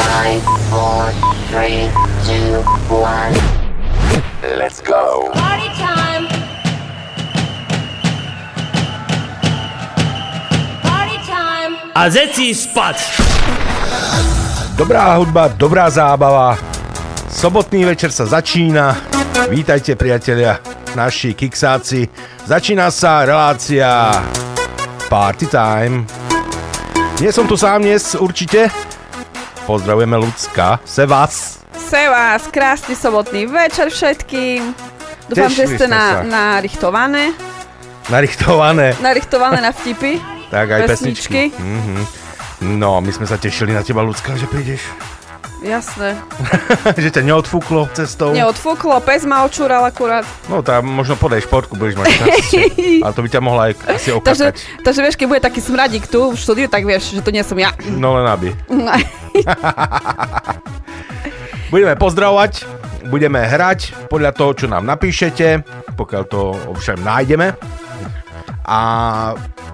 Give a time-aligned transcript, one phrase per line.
[0.00, 1.12] Five, four,
[1.50, 1.90] three,
[2.26, 3.34] two, one.
[4.58, 5.30] let's go.
[5.32, 6.24] Party time.
[10.82, 11.72] Party time.
[11.94, 12.96] A zeci spať!
[14.74, 16.58] Dobrá hudba, dobrá zábava.
[17.30, 18.98] Sobotný večer sa začína.
[19.50, 20.58] Vítajte priatelia,
[20.98, 22.08] naši kiksáci.
[22.46, 24.10] Začína sa relácia
[25.06, 26.08] Party Time.
[27.22, 28.93] Nie som tu sám dnes, určite.
[29.66, 31.58] Pozdravujeme ľudská, se vás.
[31.88, 34.74] Se vás, krásny sobotný večer všetkým.
[35.24, 36.20] Dúfam, že Tešili ste sme na, sa.
[36.22, 37.24] narichtované.
[38.12, 38.92] Narichtované.
[39.00, 40.20] Narichtované na vtipy.
[40.44, 41.50] Tak aj Pesničky.
[41.50, 41.58] pesničky.
[41.58, 41.96] Mhm.
[42.78, 44.86] No, my sme sa tešili na teba, ľudská, že prídeš.
[45.64, 46.20] Jasné.
[47.02, 48.36] že ťa neodfúklo cestou.
[48.36, 50.28] Neodfúklo, pes ma očúral akurát.
[50.52, 52.62] No tá možno podaj športku, budeš mať šťastie.
[53.04, 54.54] Ale to by ťa mohla aj asi Takže, okakať.
[54.84, 57.56] takže vieš, keď bude taký smradík tu v štúdiu, tak vieš, že to nie som
[57.56, 57.72] ja.
[57.96, 58.52] No len aby.
[61.72, 62.52] Budeme pozdravovať,
[63.10, 65.64] budeme hrať podľa toho, čo nám napíšete,
[65.98, 67.50] pokiaľ to ovšem nájdeme.
[68.64, 68.78] A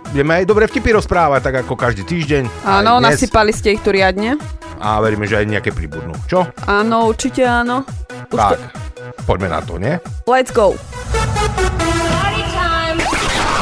[0.09, 2.49] budeme aj dobre vtipy rozprávať, tak ako každý týždeň.
[2.65, 4.41] Áno, nasypali ste ich tu riadne.
[4.81, 6.17] A veríme, že aj nejaké pribudnú.
[6.25, 6.49] Čo?
[6.65, 7.85] Áno, určite áno.
[8.33, 8.65] Už tak, to...
[9.29, 10.01] poďme na to, nie?
[10.25, 10.75] Let's go.
[11.13, 12.99] Party time.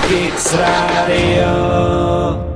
[0.07, 2.48] Kicks Radio.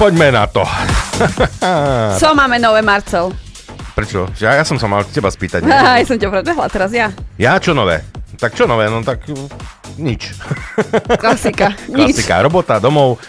[0.00, 0.64] Poďme na to.
[2.20, 3.36] Co máme nové, Marcel?
[3.92, 4.32] Prečo?
[4.40, 5.60] Ja, ja som sa mal teba spýtať.
[5.60, 5.76] nie?
[6.00, 7.12] Aj som ťa predbehla, teraz ja.
[7.36, 8.00] Ja čo nové?
[8.40, 8.88] Tak čo nové?
[8.88, 9.28] No tak
[10.00, 10.32] nič.
[11.22, 11.76] Klasika.
[11.92, 12.16] Nič.
[12.16, 13.20] Klasika, robota, domov,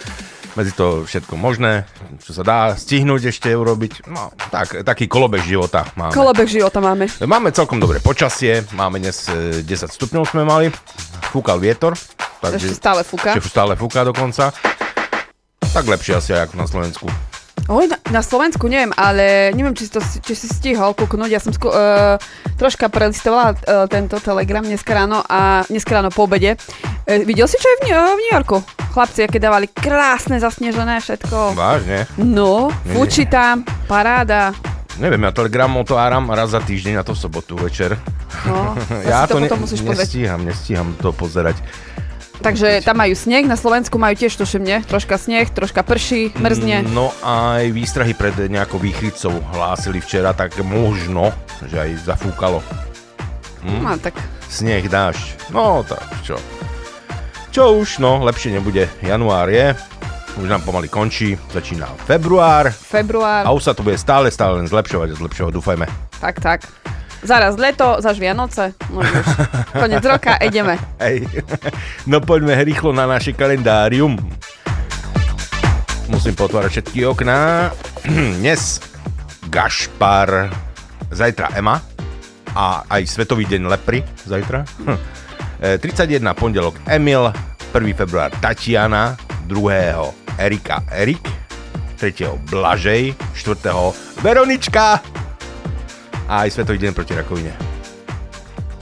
[0.56, 1.84] medzi to všetko možné,
[2.24, 4.08] čo sa dá stihnúť ešte urobiť.
[4.08, 6.16] No, tak, taký kolobeh života máme.
[6.16, 7.04] Kolobek života máme.
[7.20, 10.72] Máme celkom dobré počasie, máme dnes e, 10 stupňov sme mali,
[11.28, 11.92] fúkal vietor,
[12.40, 13.36] takže Ešte stále fúka.
[13.36, 14.48] ešte stále fúka dokonca.
[15.70, 17.06] Tak lepšie asi ako na Slovensku.
[17.70, 21.30] Oj, na, na Slovensku neviem, ale neviem, či si, to, či si stihol kúknúť.
[21.30, 22.18] Ja som sku, uh,
[22.58, 26.58] troška prelistovala uh, tento telegram dneska ráno a dneska ráno po obede.
[27.06, 28.56] Uh, videl si, čo je v, New- v New Yorku?
[28.92, 31.54] Chlapci, aké dávali krásne zasnežené všetko.
[31.54, 32.10] Vážne?
[32.18, 34.50] No, fučí tam, paráda.
[34.98, 37.96] Neviem, ja telegram otváram raz za týždeň a to v sobotu večer.
[38.44, 38.74] No,
[39.08, 41.62] ja to to ne, musíš nestíham, nestíham to pozerať.
[42.42, 44.78] Takže tam majú sneh, na Slovensku majú tiež tuším, nie?
[44.82, 46.82] Troška sneh, troška prší, mrzne.
[46.90, 51.30] No aj výstrahy pred nejakou výchrycou hlásili včera, tak možno,
[51.70, 52.58] že aj zafúkalo.
[53.62, 54.18] No, tak
[54.50, 55.54] Sneh, dážď.
[55.54, 56.34] No tak čo.
[57.54, 58.90] Čo už, no lepšie nebude.
[59.00, 59.72] Január je,
[60.36, 64.66] už nám pomaly končí, začína február február, a už sa to bude stále, stále len
[64.66, 65.86] zlepšovať a zlepšovať, dúfajme.
[66.18, 66.60] tak, tak.
[67.22, 69.06] Zaraz leto, zaž Vianoce, no už.
[69.70, 70.74] Konec roka, ideme.
[71.04, 71.22] Hej.
[72.10, 74.18] No poďme rýchlo na naše kalendárium.
[76.10, 77.70] Musím potvárať všetky okná.
[78.42, 78.82] Dnes
[79.46, 80.50] Gašpar,
[81.14, 81.78] zajtra Ema
[82.58, 84.66] a aj Svetový deň lepry zajtra.
[84.82, 84.98] Hm.
[85.62, 87.30] E, 31 pondelok Emil,
[87.70, 88.02] 1.
[88.02, 89.14] február Tatiana,
[89.46, 90.42] 2.
[90.42, 91.22] Erika Erik,
[92.02, 92.50] 3.
[92.50, 94.26] Blažej, 4.
[94.26, 94.98] Veronička
[96.32, 97.52] a aj Svetový deň proti rakovine.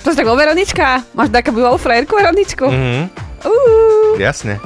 [0.06, 2.70] To si tak Veronička, máš taká bývalú frajerku Veroničku?
[2.70, 3.02] Mhm.
[3.42, 4.62] Uh, Jasne.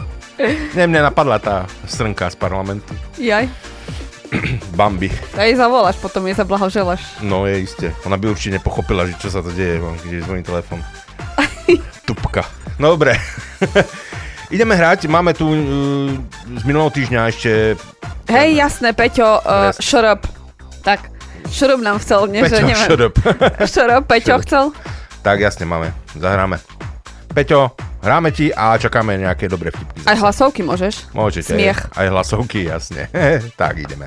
[0.75, 2.91] Ne, mne napadla tá srnka z parlamentu.
[3.17, 3.47] jaj,
[4.79, 5.09] Bambi.
[5.31, 7.23] to jej zavoláš, potom jej zablahoželaš.
[7.23, 7.95] No je isté.
[8.05, 10.83] Ona by určite nepochopila, že čo sa to deje, keď zvoní telefon.
[12.11, 12.43] Tupka.
[12.83, 13.15] No dobre.
[14.55, 15.57] Ideme hrať, máme tu uh,
[16.51, 17.51] z minulého týždňa ešte
[18.29, 19.71] Hej, jasné, Peťo, uh,
[20.11, 20.27] up.
[20.85, 21.14] Tak,
[21.47, 22.81] šurup nám chcel, nie, že Peťo, neviem.
[22.81, 23.15] shut up.
[23.65, 24.43] Shut up, Peťo Shut up.
[24.43, 24.65] chcel.
[25.21, 25.89] tak jasne, máme.
[26.13, 26.61] Zahráme.
[27.31, 30.05] Peťo, hráme ti a čakáme nejaké dobré vtipky.
[30.05, 31.11] Aj hlasovky môžeš.
[31.11, 31.51] Môžete.
[31.51, 31.83] Smiech.
[31.91, 33.11] Aj hlasovky, jasne.
[33.61, 34.07] tak ideme.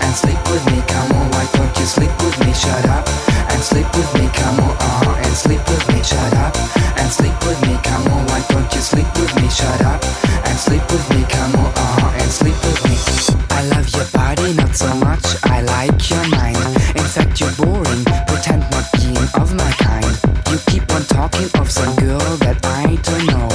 [0.00, 3.06] and sleep with me, come on, why don't you sleep with me, shut up,
[3.52, 6.54] and sleep with me, come on, uh-huh, and sleep with me, shut up,
[6.98, 10.02] and sleep with me, come on, why don't you sleep with me, shut up,
[10.48, 12.96] and sleep with me, come on, uh-huh, and sleep with me.
[13.50, 16.58] I love your body, not so much, I like your mind.
[16.98, 20.12] In fact, you're boring, pretend not being of my kind.
[20.50, 23.48] You keep on talking of some girl that I don't know.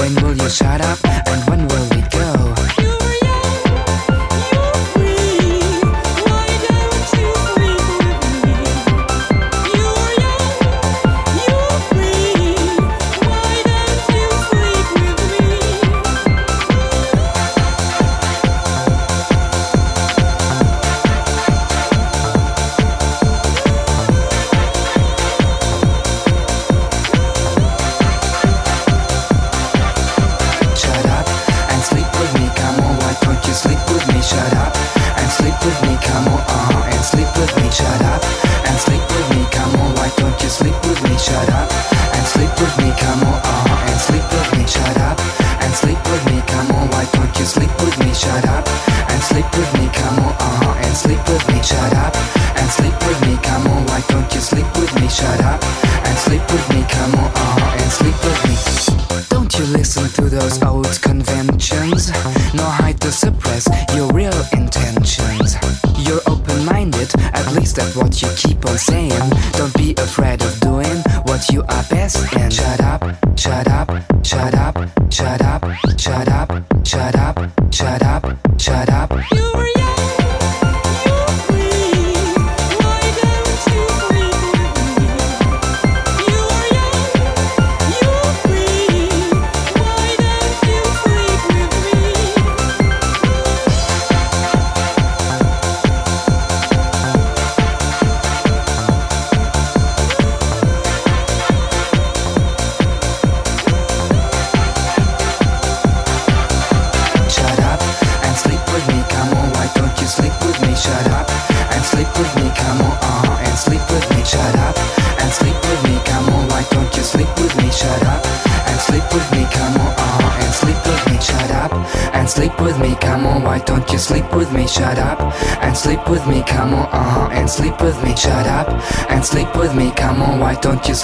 [0.00, 2.03] When will you shut up, and when will we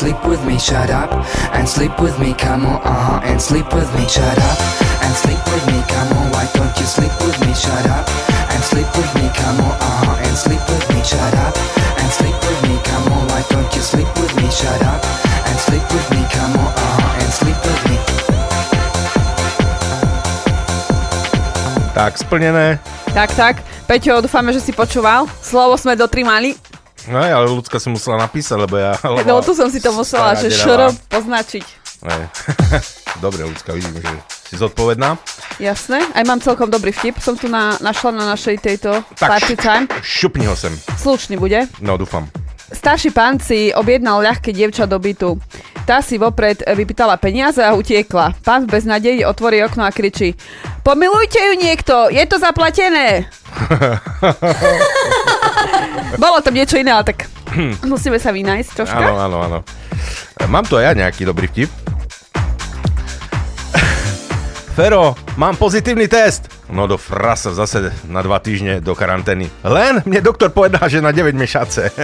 [0.01, 0.57] sleep with me?
[0.59, 1.13] Shut up
[1.53, 2.33] and sleep with me.
[2.33, 4.09] Come on, uh huh, and sleep with me.
[4.09, 4.57] Shut up
[5.05, 5.77] and sleep with me.
[5.93, 7.53] Come on, why don't you sleep with me?
[7.53, 8.09] Shut up
[8.49, 9.29] and sleep with me.
[9.37, 11.05] Come on, uh huh, and sleep with me.
[11.05, 11.53] Shut up
[12.01, 12.81] and sleep with me.
[12.81, 14.49] Come on, why don't you sleep with me?
[14.49, 15.05] Shut up
[15.45, 16.23] and sleep with me.
[16.33, 17.97] Come on, uh huh, and sleep with me.
[21.93, 22.81] Tak, splnené.
[23.13, 23.55] Tak, tak.
[23.85, 25.29] Peťo, dúfame, že si počúval.
[25.45, 26.70] Slovo sme do tri mali.
[27.11, 28.95] No ale ľudská si musela napísať, lebo ja...
[29.19, 31.65] Lebo No tu som si to musela, že šoro poznačiť.
[32.01, 32.23] Hej.
[33.25, 34.09] Dobre, ľudská, vidím, že
[34.47, 35.19] si zodpovedná.
[35.59, 36.01] Jasné.
[36.15, 37.21] Aj mám celkom dobrý vtip.
[37.21, 39.85] Som tu na, našla na našej tejto Tak, party time.
[40.01, 40.73] šupni ho sem.
[40.97, 41.69] Slušný bude.
[41.83, 42.25] No, dúfam.
[42.71, 45.35] Starší pán si objednal ľahké dievča do bytu.
[45.83, 48.39] Tá si vopred vypýtala peniaze a utiekla.
[48.47, 50.39] Pán v beznadeji otvorí okno a kričí
[50.81, 53.27] Pomilujte ju niekto, je to zaplatené.
[56.17, 57.27] Bolo tam niečo iné, ale tak
[57.91, 59.01] musíme sa vynájsť troška.
[59.01, 59.59] Áno, áno, áno.
[60.49, 61.69] Mám tu aj ja nejaký dobrý vtip.
[64.77, 66.49] Fero, mám pozitívny test.
[66.71, 69.51] No do frasa zase na dva týždne do karantény.
[69.67, 71.91] Len mne doktor povedal, že na 9 mešace.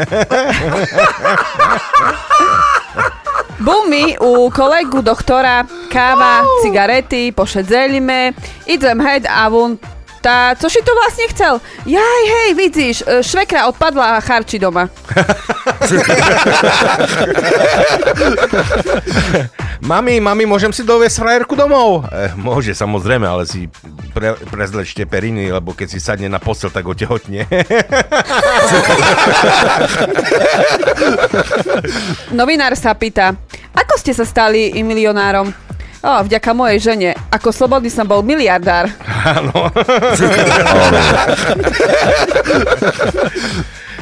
[3.87, 8.35] Mi u kolegu doktora káva, cigarety, pošedzelíme,
[8.67, 9.79] idem head a on
[10.27, 11.63] tá, co si to vlastne chcel?
[11.87, 14.91] Jaj, hej, vidíš, e, švekra odpadla a charči doma.
[19.87, 22.11] mami, mami, môžem si doviesť frajerku domov?
[22.11, 23.71] E, môže, samozrejme, ale si
[24.11, 27.47] pre, prezlečte periny, lebo keď si sadne na postel, tak otehotne.
[32.35, 33.31] Novinár sa pýta,
[33.79, 35.55] ako ste sa stali i milionárom?
[36.01, 37.11] O, vďaka mojej žene.
[37.29, 38.93] Ako slobodný som bol miliardár.
[39.25, 39.73] Áno.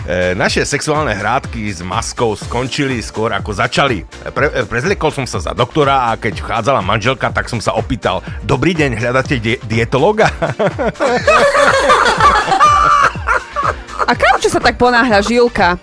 [0.04, 4.04] E, Naše sexuálne hrádky s maskou skončili skôr ako začali.
[4.04, 8.20] Pre, e, prezliekol som sa za doktora a keď vchádzala manželka, tak som sa opýtal,
[8.44, 10.28] dobrý deň, hľadáte die- dietologa?
[14.04, 15.80] A kam čo sa tak ponáhľa žilka?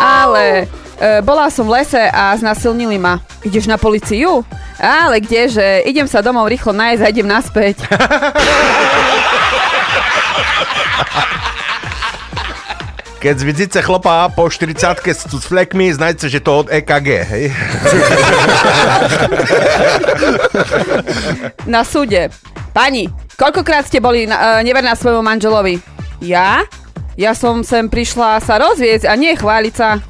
[0.00, 0.64] Ale
[1.00, 3.18] e, bola som v lese a znasilnili ma.
[3.40, 4.44] Ideš na policiu?
[4.76, 7.76] Ale kdeže, idem sa domov rýchlo nájsť a idem naspäť.
[13.20, 17.44] Keď z vidzice chlapa po 40 s s flekmi, znajte, že to od EKG, hej?
[21.68, 22.32] Na súde.
[22.72, 25.76] Pani, koľkokrát ste boli na, e, neverná svojmu manželovi?
[26.24, 26.64] Ja?
[27.20, 30.00] Ja som sem prišla sa rozviesť a nie chváliť sa.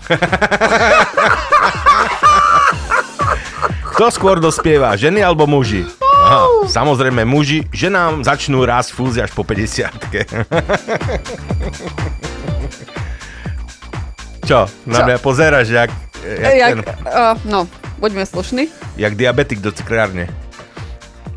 [3.98, 5.90] Kto skôr dospieva, ženy alebo muži?
[5.98, 9.90] Aha, samozrejme muži, ženám začnú rásť fúzy až po 50
[14.46, 14.70] Čo?
[14.86, 15.90] Na mňa pozeráš, jak,
[16.22, 17.66] jak, Jak, ten, uh, no,
[17.98, 18.70] buďme slušní.
[18.94, 20.30] jak diabetik do cukrárne.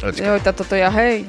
[0.06, 1.25] Joj, táto to ja, hej.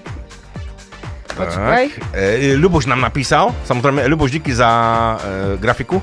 [1.35, 1.85] Počkaj.
[2.15, 5.17] E, Ľuboš nám napísal, samozrejme, Ľuboš, díky za e,
[5.59, 5.99] grafiku.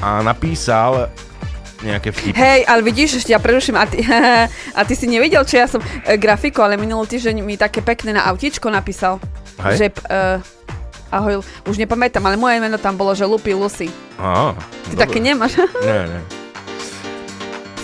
[0.00, 1.12] A napísal
[1.84, 2.36] nejaké vtipy.
[2.36, 4.04] Hej, ale vidíš, ešte ja preruším, a ty,
[4.78, 8.16] a ty si nevidel, či ja som e, grafiku, ale minulý týždeň mi také pekné
[8.16, 9.20] na autíčko napísal.
[9.60, 9.76] Hej.
[9.76, 10.40] Že, uh,
[11.12, 13.92] ahoj, už nepamätám, ale moje meno tam bolo, že Lupi Lucy.
[14.16, 14.56] Á,
[14.88, 15.00] Ty dobre.
[15.04, 15.60] také nemáš?
[15.84, 16.20] Nie, nie.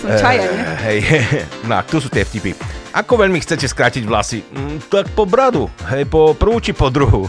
[0.00, 0.62] som čaja, nie?
[0.62, 0.98] Eh, Hej,
[1.68, 2.54] no a tu sú tie vtipy.
[2.96, 4.40] Ako veľmi chcete skrátiť vlasy?
[4.56, 5.68] Mm, tak po bradu.
[5.92, 7.28] Hej, po prvú či po druhú.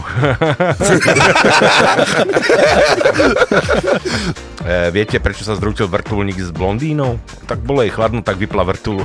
[4.64, 7.20] e, viete, prečo sa zrútil vrtulník s blondínou?
[7.44, 9.04] Tak bolo jej chladno, tak vypla vrtulu.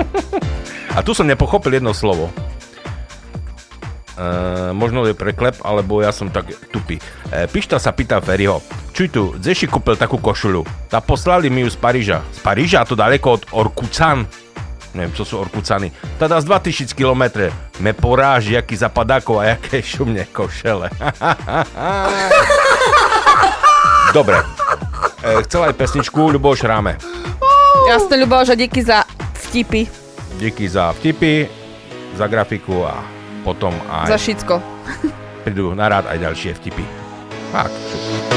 [0.96, 2.28] a tu som nepochopil jedno slovo.
[4.14, 7.02] Uh, možno je preklep, alebo ja som tak tupý.
[7.34, 8.62] Uh, Pišta sa pýta Ferryho,
[8.94, 10.62] čuj tu, si kúpil takú košulu?
[10.86, 12.22] Tá poslali mi ju z Paríža.
[12.30, 14.43] Z Paríža, to daleko od Orkucan.
[14.94, 15.90] Neviem, čo sú Orkucany.
[16.16, 17.50] Teda z 2000 km.
[17.82, 20.88] Me poráži, jaký zapadákov a jaké šumne košele.
[24.16, 24.38] Dobre.
[25.24, 26.94] Uh, chcel aj pesničku, Ľuboš hráme.
[27.90, 29.02] Jasne, Ľubo, že díky za
[29.44, 29.90] vtipy,
[30.38, 31.46] Díky za vtipy,
[32.18, 33.02] za grafiku a
[33.46, 34.10] potom aj...
[34.10, 34.54] za všetko.
[35.46, 36.84] prídu na rád aj ďalšie vtipy.
[37.52, 38.33] Tak, šup.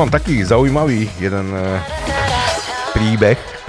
[0.00, 1.76] Mám taký zaujímavý jeden e,
[2.96, 3.36] príbeh.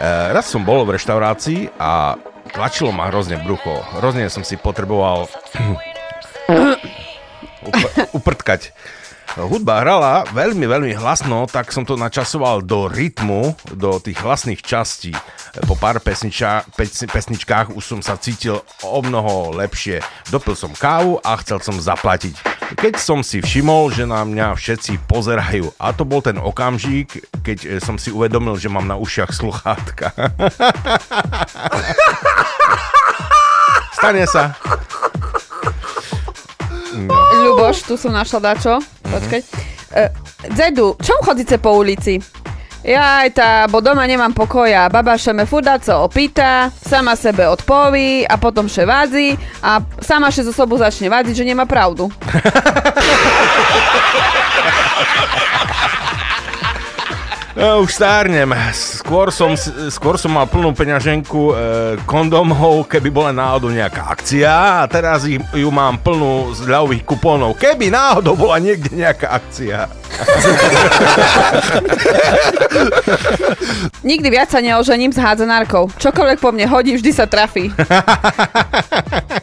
[0.00, 2.16] e, raz som bol v reštaurácii a
[2.56, 3.76] tlačilo ma hrozne brucho.
[4.00, 5.28] Hrozne som si potreboval
[7.68, 8.72] upr- uprtkať.
[9.36, 15.12] Hudba hrala veľmi, veľmi hlasno, tak som to načasoval do rytmu, do tých hlasných častí.
[15.68, 20.00] Po pár pesniča, pes, pesničkách už som sa cítil o mnoho lepšie.
[20.32, 22.47] Dopil som kávu a chcel som zaplatiť.
[22.76, 25.72] Keď som si všimol, že na mňa všetci pozerajú.
[25.80, 30.12] A to bol ten okamžik, keď eh, som si uvedomil, že mám na ušiach sluchátka.
[33.98, 34.54] Stane sa.
[36.94, 37.14] No.
[37.46, 38.78] Ľuboš, tu som našla dačo.
[39.06, 39.40] Počkaj.
[39.88, 40.12] Uh,
[40.52, 42.20] Zedu, čom chodíte po ulici?
[42.78, 44.86] Jaj, tá, bo doma nemám pokoja.
[44.88, 50.46] Babaša me furt co opýta, sama sebe odpoví a potom še vádzi a sama še
[50.46, 52.06] zo sobu začne vádziť, že nemá pravdu.
[57.58, 58.54] No, už stárnem.
[58.70, 59.58] Skôr som,
[59.90, 61.54] skôr som mal plnú peňaženku e,
[62.06, 67.58] kondomov, keby bola náhodou nejaká akcia a teraz ich, ju mám plnú z ľavých kupónov,
[67.58, 69.90] keby náhodou bola niekde nejaká akcia.
[74.06, 75.90] Nikdy viac sa neožením s hádzanárkou.
[75.98, 77.74] Čokoľvek po mne hodí, vždy sa trafí.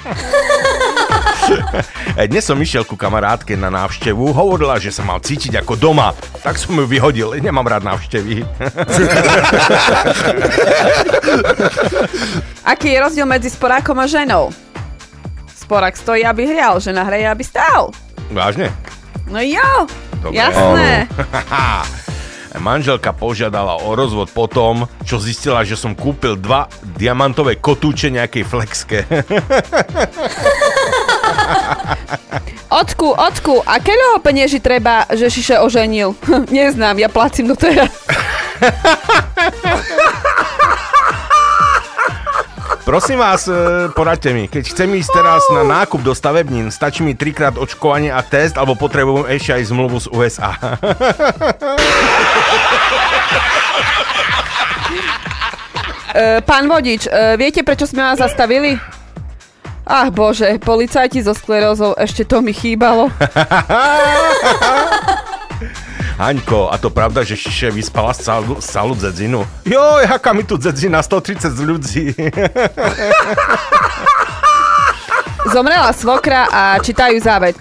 [2.32, 6.14] Dnes som išiel ku kamarátke na návštevu, hovorila, že sa mal cítiť ako doma.
[6.42, 8.46] Tak som ju vyhodil, nemám rád návštevy.
[12.72, 14.50] Aký je rozdiel medzi sporákom a ženou?
[15.54, 17.90] Sporák stojí, aby hrial, žena hreje, aby stál.
[18.30, 18.70] Vážne?
[19.26, 19.90] No jo,
[20.22, 20.38] Dobre.
[20.38, 21.10] jasné.
[22.56, 28.44] Manželka požiadala o rozvod po tom, čo zistila, že som kúpil dva diamantové kotúče nejakej
[28.48, 29.04] flexke.
[32.76, 36.12] Ocku, ocku, a keľoho penieži treba, že si še oženil?
[36.52, 37.88] Neznám, ja placím do teraz.
[42.86, 47.18] Prosím vás, e, poraďte mi, keď chcem ísť teraz na nákup do stavebnín, stačí mi
[47.18, 50.54] trikrát očkovanie a test, alebo potrebujem ešte aj zmluvu z USA.
[56.16, 58.80] E, pán vodič, e, viete, prečo sme vás zastavili?
[59.86, 63.13] Ach bože, policajti so sklerózou, ešte to mi chýbalo.
[66.17, 69.45] Haňko, a to pravda, že Šiše vyspala celú, celú dzedzinu?
[69.67, 72.15] Jo, jaká mi tu dzedzina, 130 ľudí.
[75.54, 77.54] Zomrela svokra a čítajú záveď.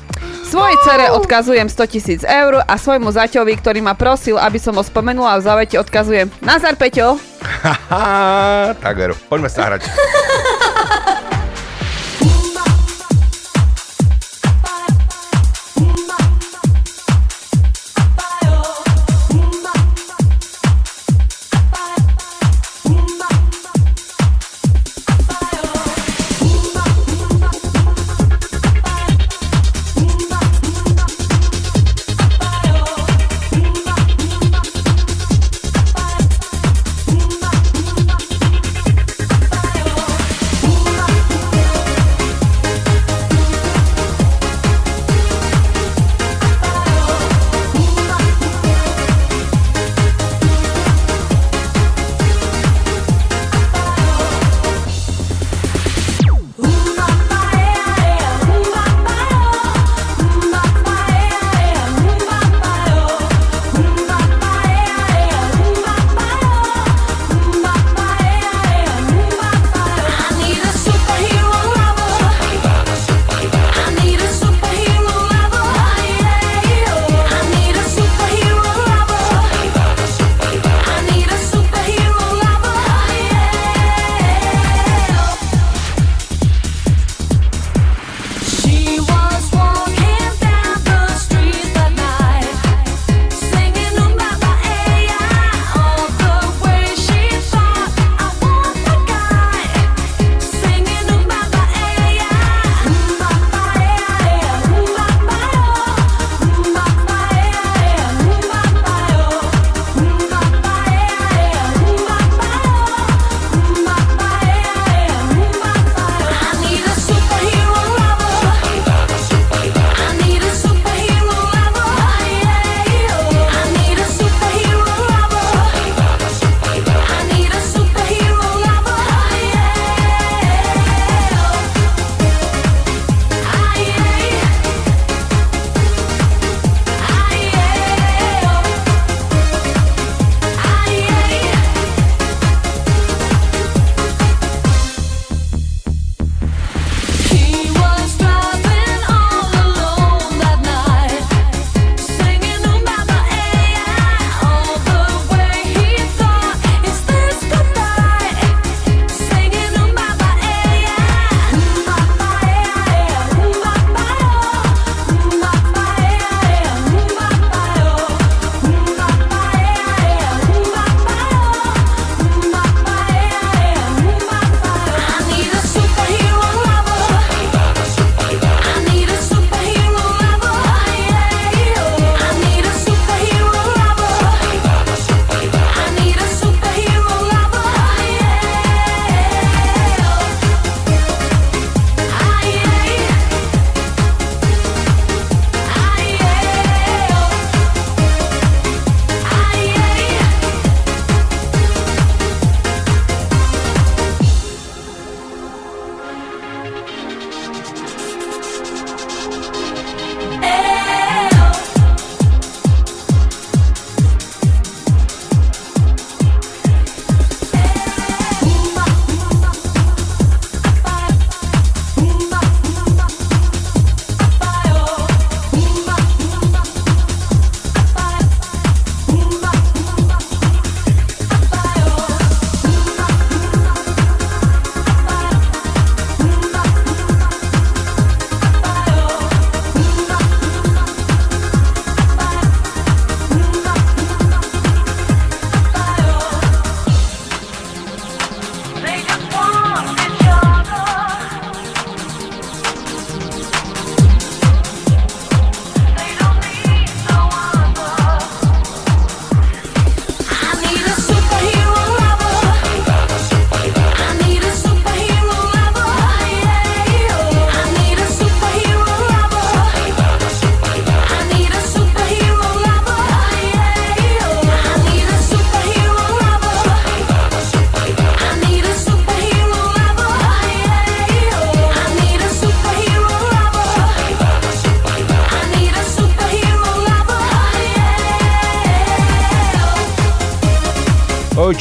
[0.49, 4.87] Svojej cere odkazujem 100 tisíc eur a svojmu zaťovi, ktorý ma prosil, aby som ho
[4.87, 7.19] spomenula v závete, odkazujem Nazar Peťo.
[7.43, 9.91] Haha, tak veru, poďme sa hrať.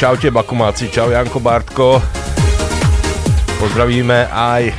[0.03, 2.03] Čaute Bakumáci, čau Janko Bartko.
[3.55, 4.75] Pozdravíme aj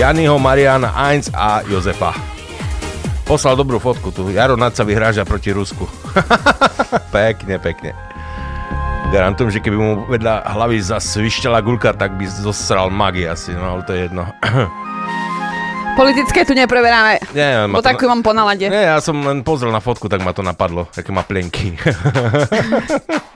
[0.00, 2.16] Janyho, Mariana, Einz a Jozefa.
[3.28, 4.32] Poslal dobrú fotku tu.
[4.32, 5.84] Jaro Naď sa vyhráža proti Rusku.
[7.12, 7.92] pekne, pekne.
[9.12, 13.84] Garantujem, že keby mu vedľa hlavy zasvišťala gulka, tak by zosral magi asi, no ale
[13.84, 14.32] to je jedno.
[16.00, 17.20] Politické tu nepreberáme.
[17.36, 18.64] Nie, Bo takú mám po nalade.
[18.64, 21.76] Nie, ja som len pozrel na fotku, tak ma to napadlo, aké má plenky.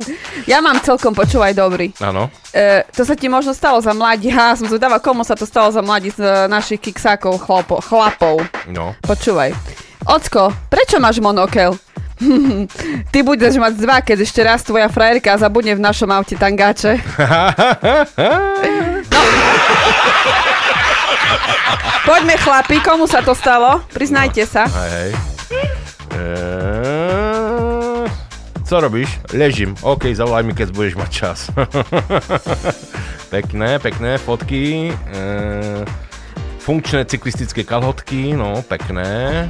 [0.47, 1.95] Ja mám celkom počúvaj dobrý.
[2.03, 2.27] Áno.
[2.51, 4.29] E, to sa ti možno stalo za mladí.
[4.43, 8.43] Ja som zvedavá, komu sa to stalo za mladí z e, našich kiksákov, chlapo, chlapov.
[8.67, 8.97] No.
[9.07, 9.55] Počúvaj.
[10.09, 11.79] Ocko, prečo máš monokel?
[13.13, 16.99] Ty budeš mať dva, keď ešte raz tvoja frajerka zabudne v našom aute tangáče.
[19.13, 19.21] No.
[22.03, 23.79] Poďme chlapi, komu sa to stalo?
[23.95, 24.67] Priznajte sa.
[24.67, 25.11] Hej, hej.
[26.13, 26.82] Eee,
[28.73, 29.21] co robíš?
[29.37, 29.77] Ležím.
[29.85, 31.53] OK, zavolaj mi, keď budeš mať čas.
[33.35, 34.89] pekné, pekné fotky.
[34.89, 35.85] Eee,
[36.57, 39.45] funkčné cyklistické kalhotky, no, pekné.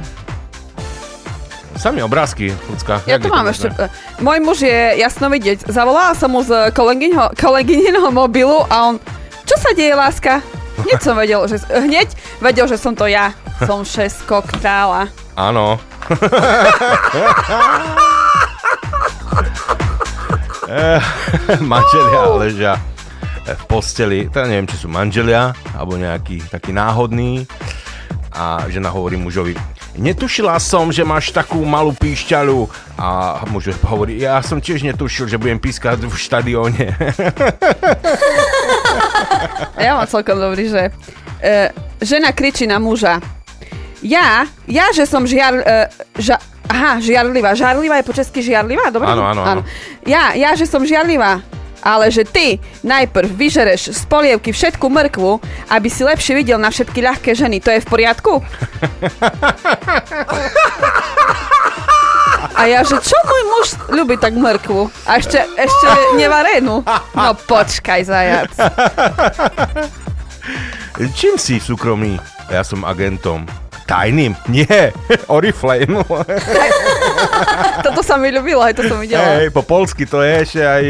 [1.79, 2.99] Sami obrázky, ľudská.
[3.07, 3.71] Ja tu mám ešte...
[3.71, 3.87] e,
[4.19, 5.71] Môj muž je jasno vidieť.
[5.71, 6.75] Zavolala som mu z
[7.39, 8.99] kolegyňiného mobilu a on...
[9.47, 10.43] Čo sa deje, láska?
[10.83, 11.63] Hneď som vedel, že...
[11.71, 12.11] Hneď
[12.43, 13.31] vedel, že som to ja.
[13.63, 15.07] Som šesko kráľa.
[15.39, 15.79] Áno.
[20.63, 21.01] Eh,
[21.73, 22.73] manželia ležia
[23.43, 27.43] v posteli, teda neviem, či sú manželia, alebo nejaký taký náhodný.
[28.33, 29.53] A žena hovorí mužovi,
[29.99, 32.65] netušila som, že máš takú malú píšťalu.
[32.97, 36.85] A muž hovorí, ja som tiež netušil, že budem pískať v štadióne.
[39.73, 40.95] Ja mám celkom dobrý, že
[41.43, 43.19] e, žena kričí na muža.
[43.99, 45.59] Ja, ja, že som žiar...
[45.59, 45.91] E,
[46.23, 47.55] ža, aha, žiarlivá.
[47.55, 48.91] Žarlivá je po česky žiarlivá?
[48.91, 49.07] Dobre?
[49.09, 49.61] Áno, áno, áno.
[50.07, 51.41] Ja, ja, že som žiarlivá.
[51.83, 57.03] Ale že ty najprv vyžereš z polievky všetku mrkvu, aby si lepšie videl na všetky
[57.03, 57.59] ľahké ženy.
[57.59, 58.39] To je v poriadku?
[62.53, 64.87] A ja, že čo môj muž ľubí tak mrkvu?
[65.07, 66.85] A ešte, ešte nevarenú.
[67.15, 68.53] No počkaj, zajac.
[71.17, 72.19] Čím si súkromný?
[72.51, 73.47] Ja som agentom.
[73.83, 74.31] Tajným?
[74.47, 74.95] Nie,
[75.33, 75.99] Oriflame.
[77.85, 79.39] Toto sa mi ľúbilo, aj to som videla.
[79.39, 80.83] Hej, po polsky to je ešte aj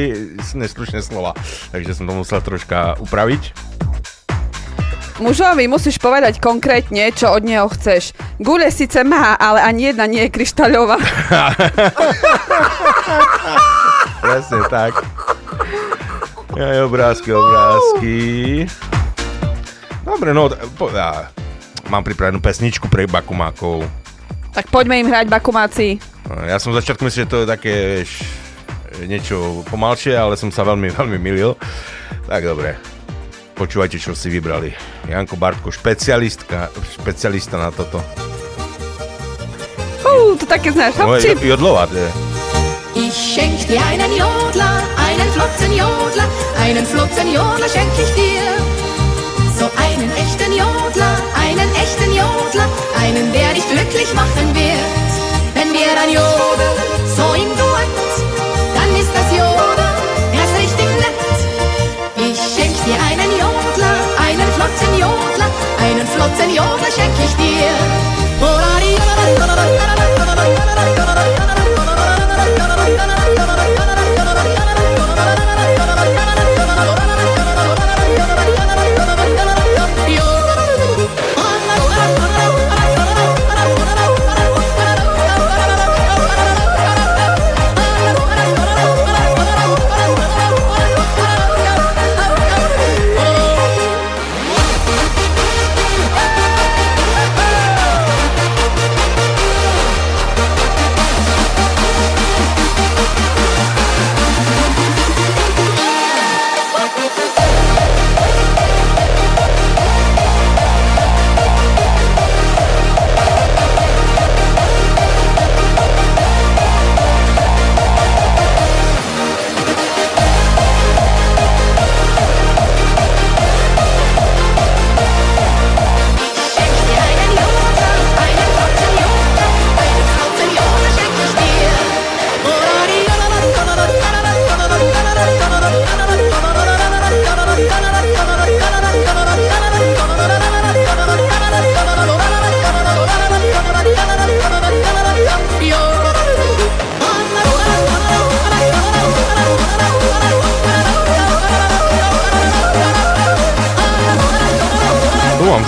[0.54, 1.34] neslušné slova.
[1.74, 3.74] Takže som to musel troška upraviť.
[5.22, 8.18] Mužovi musíš povedať konkrétne, čo od neho chceš.
[8.42, 10.98] Gule síce má, ale ani jedna nie je kryštáľová.
[14.26, 15.06] Presne tak.
[16.58, 18.18] Aj obrázky, obrázky.
[20.02, 21.33] Dobre, no, po, ja
[21.88, 23.84] mám pripravenú pesničku pre Bakumákov.
[24.54, 25.98] Tak poďme im hrať Bakumáci.
[26.46, 28.12] Ja som v začiatku myslel, že to je také, vieš,
[29.04, 29.36] niečo
[29.68, 31.58] pomalšie, ale som sa veľmi, veľmi milil.
[32.24, 32.78] Tak dobre,
[33.54, 34.72] počúvajte, čo si vybrali.
[35.06, 38.00] Janko Bartko, špecialistka, špecialista na toto.
[40.04, 41.34] Uú, to také znáš, No, hopči.
[41.34, 42.10] je jodlová, to je.
[42.96, 46.30] Ich schenk dir einen Jodler, einen flotten Jodler,
[46.62, 48.46] einen flotten Jodler schenk ich dir.
[49.58, 51.13] So einen echten Jodler,
[51.64, 52.68] einen echten Jodler,
[53.00, 55.12] einen, der dich glücklich machen wird.
[55.56, 56.78] Wenn wir dann jodeln,
[57.16, 58.12] so im Duett,
[58.76, 59.96] dann ist das Jodeln
[60.40, 61.20] erst richtig nett.
[62.18, 63.96] Ich schenk dir einen Jodler,
[64.28, 65.50] einen flotten Jodler,
[65.80, 67.84] einen flotten Jodler schenk ich dir.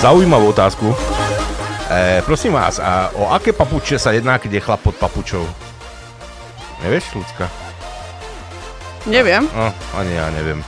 [0.05, 0.93] Zaujímavú otázku.
[1.89, 5.41] E, prosím vás, a o aké papuče sa jedná, keď je chlap pod papučou?
[6.85, 7.49] Nevieš, ľudská?
[9.09, 9.49] Neviem.
[9.49, 10.61] No, ani ja neviem.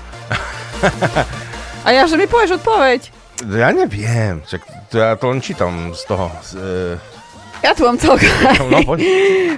[1.86, 3.14] A ja, že mi povieš odpoveď.
[3.54, 6.34] Ja neviem, však to ja to len čítam z toho.
[6.42, 6.98] Z, e,
[7.62, 8.34] Ja tu mám celkom.
[8.74, 9.06] no, poď.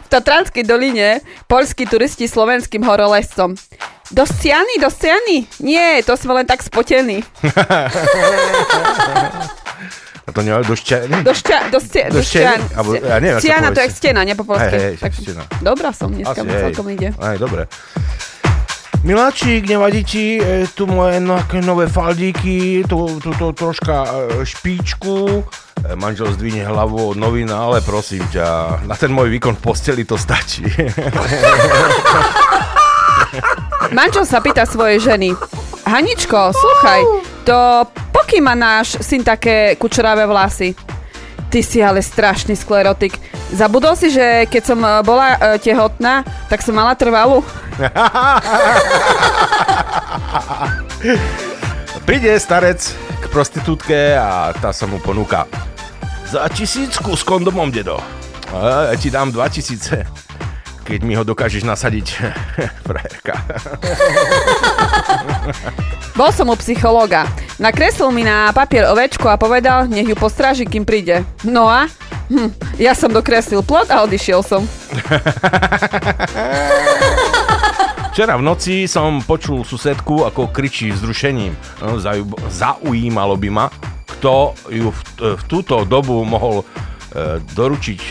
[0.04, 3.56] v Tatranskej doline polskí turisti slovenským horolezcom.
[4.12, 5.48] Do Sciany, do Sciany?
[5.64, 7.24] Nie, to sme len tak spotení.
[10.30, 10.98] A to neviem, do šťa...
[11.26, 12.46] Do šťa, do stia, Do do šťany?
[12.46, 14.70] šťan- Alebo, ja neviem, Sciana to je stena, nie po polsky.
[14.70, 15.44] Hej, hej, Tak, štena.
[15.60, 16.62] dobrá som, dneska hej.
[16.64, 17.10] celkom ide.
[17.18, 17.66] Aj, dobre.
[19.00, 24.10] Miláčik, nevadí ti e, tu moje nejaké nové faldíky, tu, tu, tu troška e,
[24.44, 25.40] špičku.
[25.80, 28.46] E, manžel zdvihne hlavu od novina, ale prosím ťa,
[28.84, 30.68] na ten môj výkon v posteli to stačí.
[33.90, 35.34] Manžel sa pýta svojej ženy.
[35.82, 37.02] Haničko, sluchaj,
[37.44, 40.76] to pokým má náš syn také kučeravé vlasy?
[41.50, 43.18] Ty si ale strašný sklerotik.
[43.50, 47.42] Zabudol si, že keď som e, bola e, tehotná, tak som mala trvalú?
[52.06, 55.50] Príde starec k prostitútke a tá sa mu ponúka.
[56.30, 57.98] Za tisícku s kondomom, dedo.
[58.54, 60.06] A ja ti dám dva tisíce,
[60.90, 62.08] keď mi ho dokážeš nasadiť,
[62.90, 63.38] frajerka.
[66.18, 67.30] Bol som u psychológa.
[67.62, 71.22] Nakreslil mi na papier ovečku a povedal, nech ju postráži, kým príde.
[71.46, 71.86] No a?
[72.34, 72.50] Hm,
[72.82, 74.66] ja som dokreslil plot a odišiel som.
[78.10, 81.54] Včera v noci som počul susedku, ako kričí vzrušením.
[81.86, 83.66] No, zauj- Zaujímalo by ma,
[84.18, 85.00] kto ju v,
[85.38, 88.02] v túto dobu mohol e, doručiť...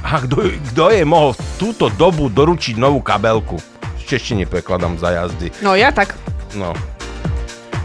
[0.00, 0.36] A kto,
[0.72, 3.60] kto je mohol v túto dobu doručiť novú kabelku?
[4.00, 5.52] V češtine prekladám za jazdy.
[5.62, 6.16] No ja tak.
[6.56, 6.72] No.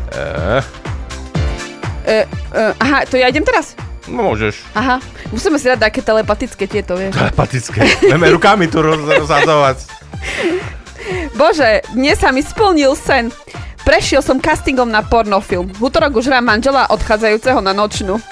[0.09, 0.63] E,
[2.05, 2.21] E,
[2.53, 3.73] e, aha, to ja idem teraz?
[4.05, 4.61] no môžeš.
[4.77, 5.01] Aha,
[5.33, 7.17] musíme si dať také telepatické tieto, vieš.
[7.17, 7.81] Telepatické.
[8.05, 9.89] Budeme rukami tu roz, rozhadzovať.
[11.33, 13.33] Bože, dnes sa mi splnil sen.
[13.81, 15.73] Prešiel som castingom na pornofilm.
[15.73, 18.21] V útorok už hrám manžela odchádzajúceho na nočnú.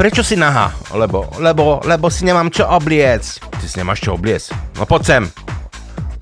[0.00, 0.72] Prečo si nahá?
[0.96, 3.52] Lebo, lebo, lebo si nemám čo obliecť.
[3.60, 4.80] Ty si nemáš čo obliecť?
[4.80, 5.22] No poď sem.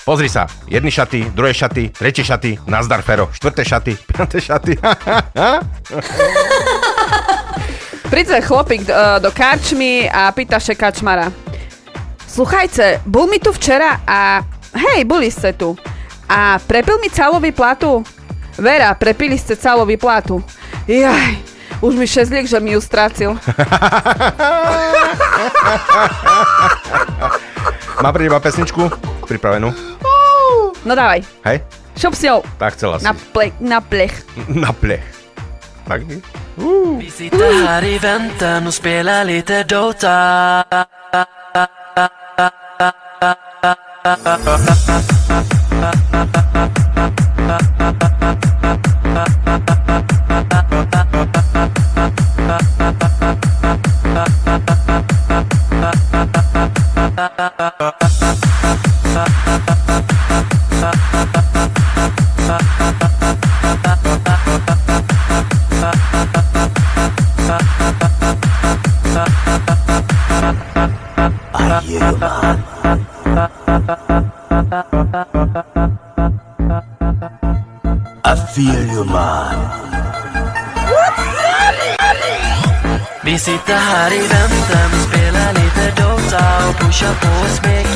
[0.03, 0.51] Pozri sa.
[0.67, 4.75] Jedny šaty, druhé šaty, tretie šaty, nazdar Fero, štvrté šaty, piaté šaty.
[8.11, 11.31] Príde chlopík do, do karčmy a pýta še kačmara.
[12.27, 14.43] Sluchajce, bol mi tu včera a...
[14.75, 15.79] Hej, boli ste tu.
[16.27, 18.03] A prepil mi calový platu?
[18.59, 20.43] Vera, prepili ste calový platu.
[20.91, 23.39] Jaj, už mi šezliek, že mi ju stracil.
[28.03, 28.91] Má pre teba pesničku
[29.27, 29.75] pripravenú?
[30.87, 31.67] No dávaj, Hej?
[31.99, 32.47] šup s ňou.
[32.57, 33.05] Tak chcela si.
[33.05, 34.15] Na, ple, na plech.
[34.47, 35.03] Na plech.
[35.89, 36.07] Tak?
[36.99, 40.65] Vi sitter här i väntan och spelar lite Dota
[83.39, 84.91] Vi sitter här i väntan.
[85.09, 87.88] Spelar lite Dota och pushar på och smek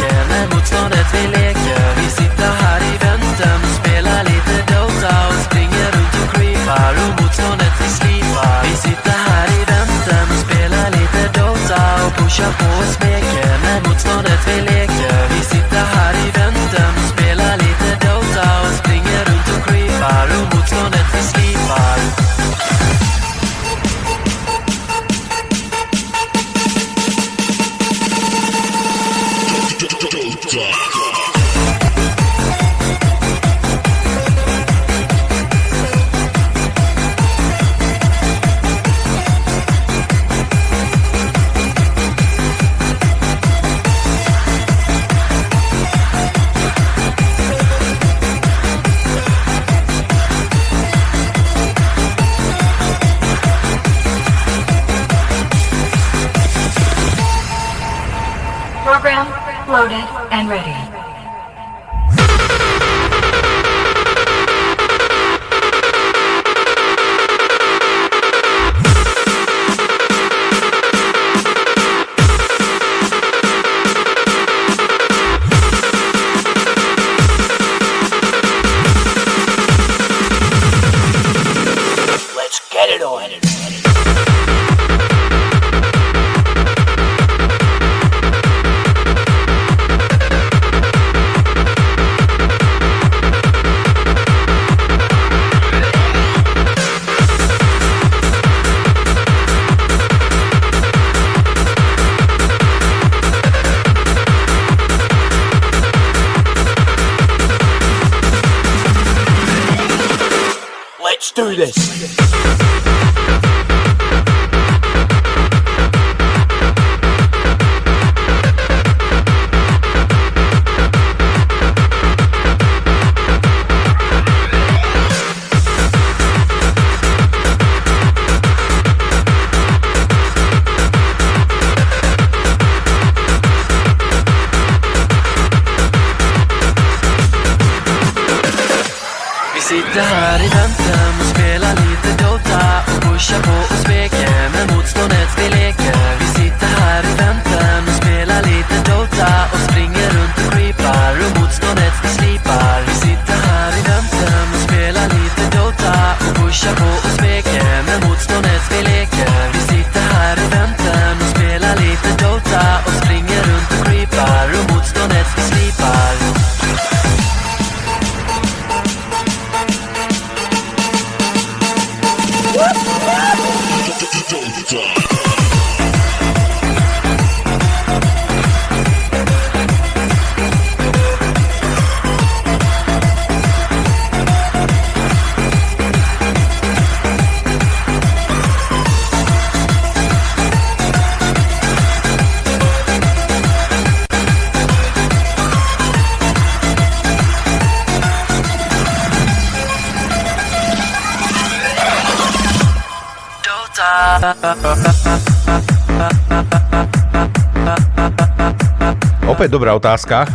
[209.42, 210.30] Opäť dobrá otázka.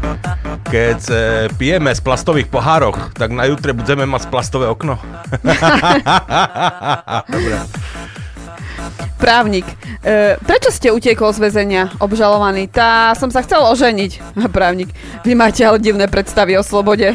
[0.72, 1.16] Keď e,
[1.60, 4.96] pijeme z plastových pohároch, tak na jutre budeme mať plastové okno.
[7.36, 7.60] Dobre.
[9.20, 9.68] Právnik.
[10.00, 12.72] E, prečo ste utiekol z väzenia, obžalovaný?
[12.72, 14.40] Tá som sa chcel oženiť.
[14.48, 14.88] Právnik.
[15.20, 17.12] Vy máte ale divné predstavy o slobode.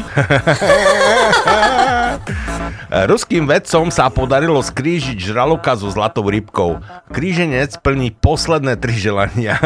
[2.92, 6.76] Ruským vedcom sa podarilo skrížiť žraloka so zlatou rybkou.
[7.08, 9.56] Kríženec plní posledné tri želania.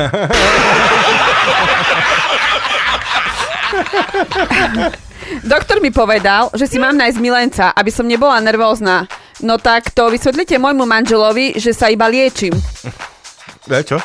[5.42, 9.10] Doktor mi povedal, že si mám nájsť milenca, aby som nebola nervózna.
[9.42, 12.54] No tak to vysvetlite môjmu manželovi, že sa iba liečím.
[13.66, 13.98] E, čo?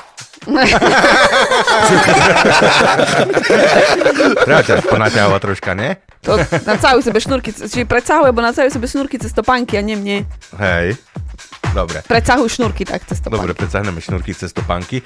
[4.42, 5.94] Treba ťa ponaťahovať troška, nie?
[6.26, 10.18] To nacahuj sebe šnúrky, či predsahuj, alebo nacahuj sebe šnúrky cez topánky a nie mne.
[10.58, 10.98] Hej.
[11.72, 12.04] Dobre.
[12.04, 13.40] Predsahuj šnúrky tak cez topánky.
[13.40, 15.00] Dobre, predsahneme šnúrky cez topánky.
[15.00, 15.04] E,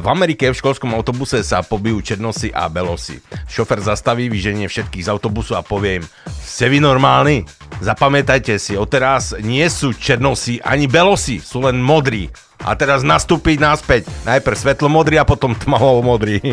[0.00, 3.20] V Amerike v školskom autobuse sa pobijú černosy a belosi.
[3.44, 6.04] Šofer zastaví, vyženie všetkých z autobusu a povie im
[6.40, 7.44] Ste vy normálni?
[7.84, 12.32] Zapamätajte si, odteraz nie sú černosy ani belosi, sú len modrí.
[12.58, 14.10] A teraz nastúpiť naspäť.
[14.26, 16.42] Najprv svetlo modrý a potom tmavo modrý.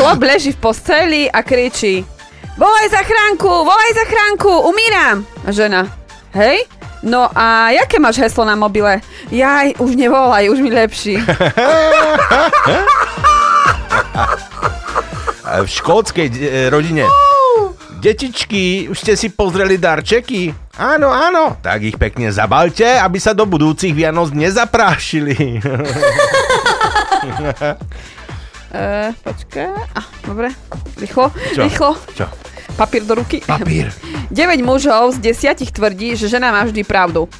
[0.00, 2.15] Chlap leží v posteli a kričí
[2.56, 5.26] Volaj zachránku, volaj zachránku, umíram.
[5.44, 5.92] A žena,
[6.32, 6.64] hej?
[7.04, 9.04] No a jaké máš heslo na mobile?
[9.28, 11.20] Jaj, už nevolaj, už mi lepší.
[15.62, 17.04] v škótskej e, rodine.
[18.00, 20.48] Detičky, už ste si pozreli darčeky?
[20.80, 21.60] Áno, áno.
[21.60, 25.36] Tak ich pekne zabalte, aby sa do budúcich Vianoc nezaprášili.
[28.72, 29.70] Uh, počkaj.
[29.94, 30.50] Ah, dobre.
[30.98, 31.62] Rýchlo, Čo?
[31.62, 31.90] rýchlo.
[32.14, 32.26] Čo?
[32.76, 33.40] Papír do ruky.
[33.40, 33.88] Papír.
[34.28, 34.36] 9
[34.68, 37.30] mužov z 10 tvrdí, že žena má vždy pravdu.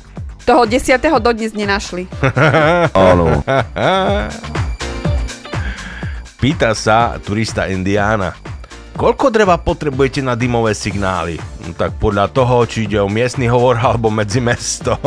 [0.46, 0.96] Toho 10.
[1.18, 2.06] dodnes nenašli.
[2.94, 3.42] Áno.
[6.38, 8.30] Pýta sa turista Indiána.
[8.96, 11.36] Koľko dreva potrebujete na dymové signály?
[11.68, 14.96] No, tak podľa toho, či ide o miestny hovor alebo medzi mesto.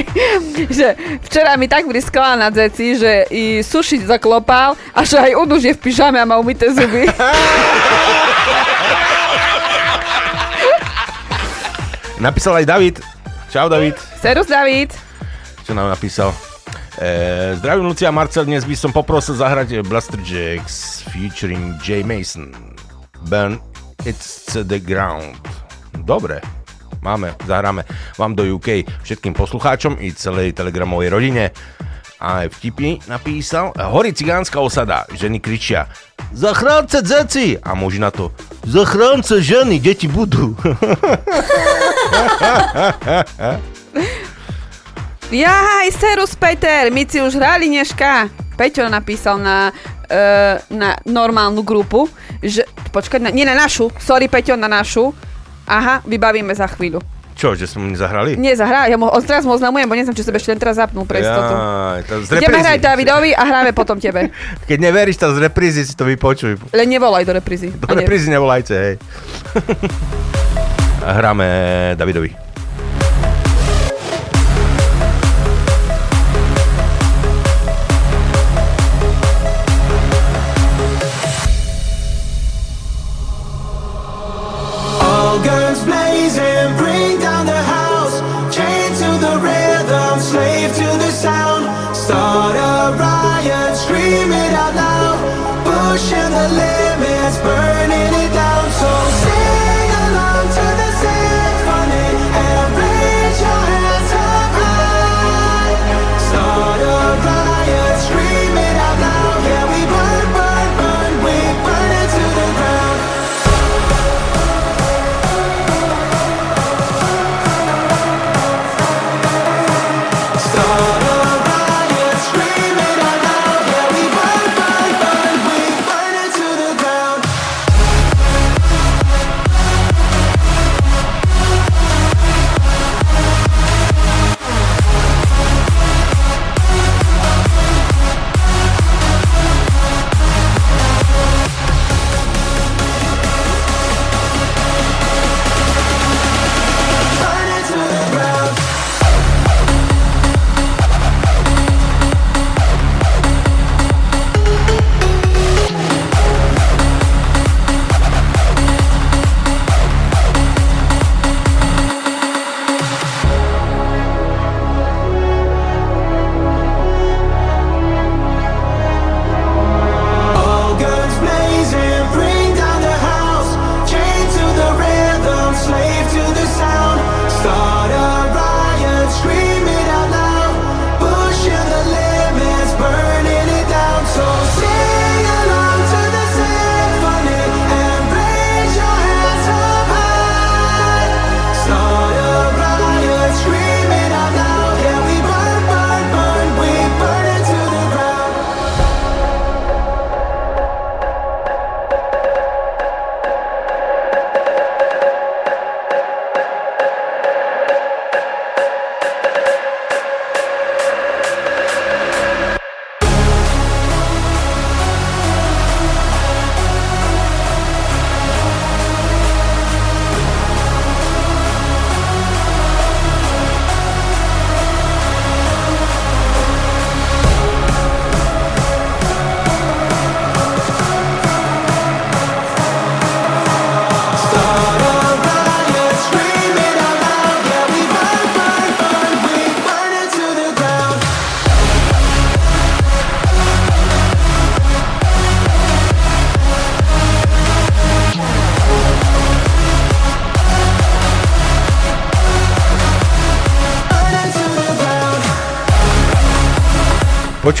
[0.78, 0.96] že
[1.28, 5.62] včera mi tak vriskala na deci, že i sušiť zaklopal a že aj on už
[5.68, 7.08] je v pyžame a má umyté zuby.
[12.22, 12.96] Napísal aj David.
[13.50, 13.98] Čau David.
[14.22, 14.94] Serus David.
[15.66, 16.30] Čo nám napísal?
[16.94, 22.06] E, zdravím Lucia Marcel, dnes by som poprosil zahrať Blaster Jacks featuring J.
[22.06, 22.54] Mason.
[23.26, 23.58] Burn
[24.06, 25.42] It's the Ground.
[26.06, 26.38] Dobre,
[27.02, 27.82] máme, zahráme
[28.16, 31.50] vám do UK všetkým poslucháčom i celej telegramovej rodine.
[32.22, 33.74] A aj vtipy napísal.
[33.74, 35.90] Horí cigánska osada, ženy kričia
[36.30, 37.58] Zachránce dzeci!
[37.58, 38.30] A muži na to
[38.62, 40.54] Zachránce ženy, deti budú.
[45.32, 48.28] Jaj, Serus Peter, my si už hrali dneška.
[48.54, 52.06] Peťo napísal na, uh, na normálnu grupu,
[52.38, 55.10] že, počkaj, na, nie na našu, sorry Peťo, na našu.
[55.66, 57.00] Aha, vybavíme za chvíľu.
[57.32, 58.36] Čo, že sme mu nezahrali?
[58.36, 60.76] Nie, zahrá, ja mu, on teraz mu oznamujem, bo neviem, či sebe ešte len teraz
[60.76, 61.54] zapnul pre istotu.
[62.28, 64.30] Z Ideme hrať Davidovi a hráme potom tebe.
[64.68, 66.60] Keď neveríš, tak z reprízy si to vypočuj.
[66.70, 67.72] Len nevolaj do reprízy.
[67.72, 68.94] Do reprízy nevolajte, hej.
[71.18, 71.48] hráme
[71.98, 72.51] Davidovi.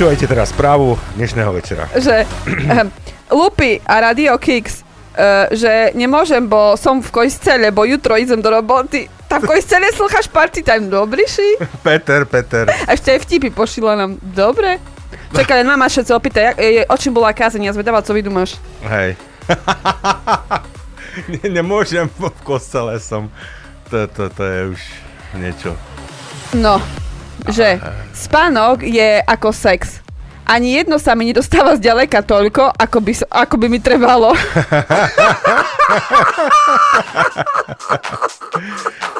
[0.02, 1.86] Počúvajte teraz správu dnešného večera.
[1.94, 2.90] že ehm,
[3.30, 8.50] Lupy a Radio Kicks, uh, že nemôžem, bo som v Kojscele, bo jutro idem do
[8.50, 9.06] roboty.
[9.30, 11.54] Tam v Kojscele slcháš party time, dobrý ši?
[11.86, 12.66] Peter, Peter.
[12.66, 14.18] A ešte aj vtipy pošila nám.
[14.18, 14.82] Dobre.
[15.38, 16.58] Čakaj, len mama sa opýta, jak,
[16.90, 18.58] o čím bola kázeň, ja zvedavá, co vy dumáš.
[18.82, 19.14] Hej.
[21.30, 23.30] Ne- Nemôžem, v kostele som.
[23.86, 24.80] To, to, to je už
[25.38, 25.70] niečo.
[26.58, 26.82] No,
[27.50, 27.80] že
[28.14, 29.91] spánok je ako sex.
[30.52, 34.36] Ani jedno sa mi nedostáva zďaleka toľko, ako by, ako by mi trebalo.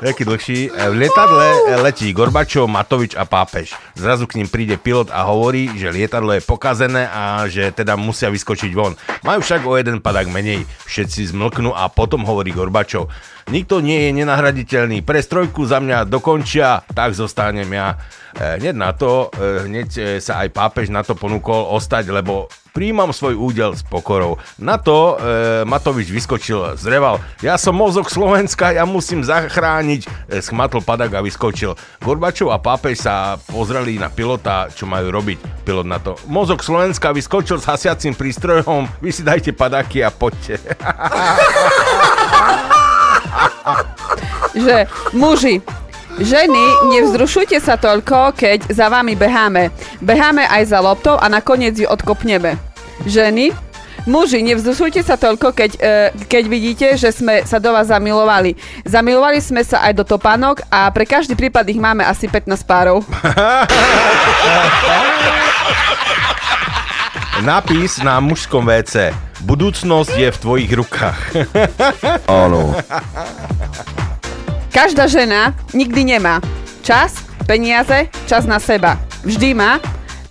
[0.04, 0.58] Taký dlhší.
[0.68, 3.72] E, V lietadle letí Gorbačov, Matovič a Pápež.
[3.96, 8.28] Zrazu k ním príde pilot a hovorí, že lietadlo je pokazené a že teda musia
[8.28, 8.92] vyskočiť von.
[9.24, 10.68] Majú však o jeden padák menej.
[10.84, 13.08] Všetci zmlknú a potom hovorí Gorbačov.
[13.50, 15.02] Nikto nie je nenahraditeľný.
[15.02, 17.98] Pre strojku za mňa dokončia, tak zostanem ja.
[18.38, 22.46] E, hneď na to, e, hneď e, sa aj pápež na to ponúkol ostať, lebo
[22.72, 24.40] príjmam svoj údel s pokorou.
[24.56, 27.20] Na to e, Matovič vyskočil, zreval.
[27.44, 30.08] Ja som mozog Slovenska, ja musím zachrániť.
[30.28, 31.76] E, schmatol padak a vyskočil.
[32.00, 35.38] Gorbačov a pápež sa pozreli na pilota, čo majú robiť.
[35.68, 36.16] Pilot na to.
[36.26, 40.58] Mozog Slovenska vyskočil s hasiacím prístrojom, vy si dajte padáky a poďte.
[44.52, 45.64] že muži,
[46.20, 49.72] ženy, nevzrušujte sa toľko, keď za vami beháme.
[50.04, 52.60] Beháme aj za loptou a nakoniec ju odkopneme.
[53.08, 53.72] Ženy,
[54.02, 58.58] Muži, nevzdušujte sa toľko, keď, e, keď vidíte, že sme sa do vás zamilovali.
[58.82, 63.06] Zamilovali sme sa aj do topánok a pre každý prípad ich máme asi 15 párov.
[67.44, 69.12] Napis na mužskom WC.
[69.44, 71.20] Budúcnosť je v tvojich rukách.
[72.30, 72.72] Áno.
[74.72, 76.40] Každá žena nikdy nemá
[76.80, 78.96] čas, peniaze, čas na seba.
[79.22, 79.76] Vždy má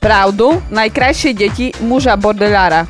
[0.01, 2.89] pravdu, najkrajšie deti, muža bordelára.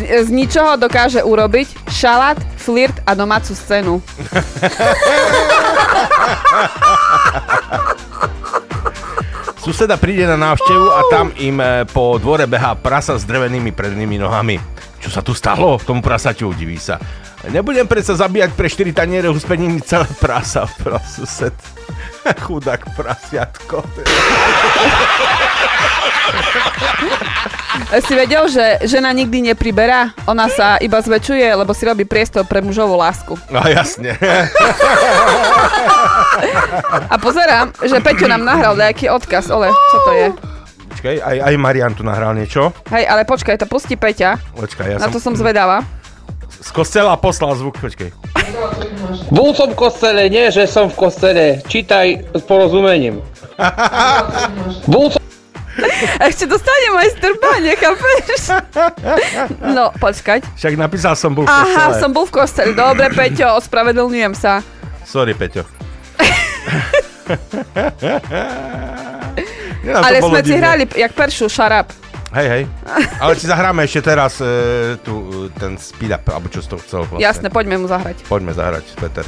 [0.00, 4.02] Z ničoho dokáže urobiť šalát, flirt a domácu scénu.
[9.60, 14.16] Suseda príde na návštevu a tam im e, po dvore behá prasa s drevenými prednými
[14.16, 14.56] nohami.
[15.04, 15.76] Čo sa tu stalo?
[15.76, 16.96] Tomu prasaťu diví sa.
[17.44, 21.52] Nebudem predsa zabíjať pre 4 taniere huspeniny celé prasa, pra sused.
[22.48, 23.84] Chudák prasiatko.
[27.90, 30.14] Si vedel, že žena nikdy nepriberá?
[30.30, 33.34] Ona sa iba zväčšuje, lebo si robí priestor pre mužovú lásku.
[33.50, 34.14] No jasne.
[37.10, 39.50] A pozerám, že Peťo nám nahral nejaký odkaz.
[39.50, 40.26] Ole, čo to je?
[40.90, 42.70] Počkaj, aj, aj Marian tu nahral niečo.
[42.94, 44.38] Hej, ale počkaj, to pustí Peťa.
[44.54, 45.14] Počkaj, ja Na som...
[45.14, 45.82] to som zvedavá.
[46.60, 48.12] Z kostela poslal zvuk, počkaj.
[49.32, 51.46] Bol som v kostele, nie že som v kostele.
[51.66, 53.18] Čítaj s porozumením.
[54.86, 55.20] Bol som...
[56.28, 58.42] Ešte dostane majster báne, chápeš?
[59.62, 60.42] No, počkať.
[60.58, 61.76] Však napísal som bol v kostele.
[61.78, 62.72] Aha, som bol v kosteli.
[62.74, 64.60] Dobre, Peťo, ospravedlňujem sa.
[65.06, 65.62] Sorry, Peťo.
[69.80, 71.88] Ja, Ale sme si hrali jak peršu, šarap.
[72.30, 72.62] Hej, hej.
[73.18, 74.46] Ale si zahráme ešte teraz e,
[75.02, 77.24] tu, e, ten speed up, alebo čo z toho chcel vlastne.
[77.26, 78.22] Jasne, poďme mu zahrať.
[78.28, 79.26] Poďme zahrať, Peter.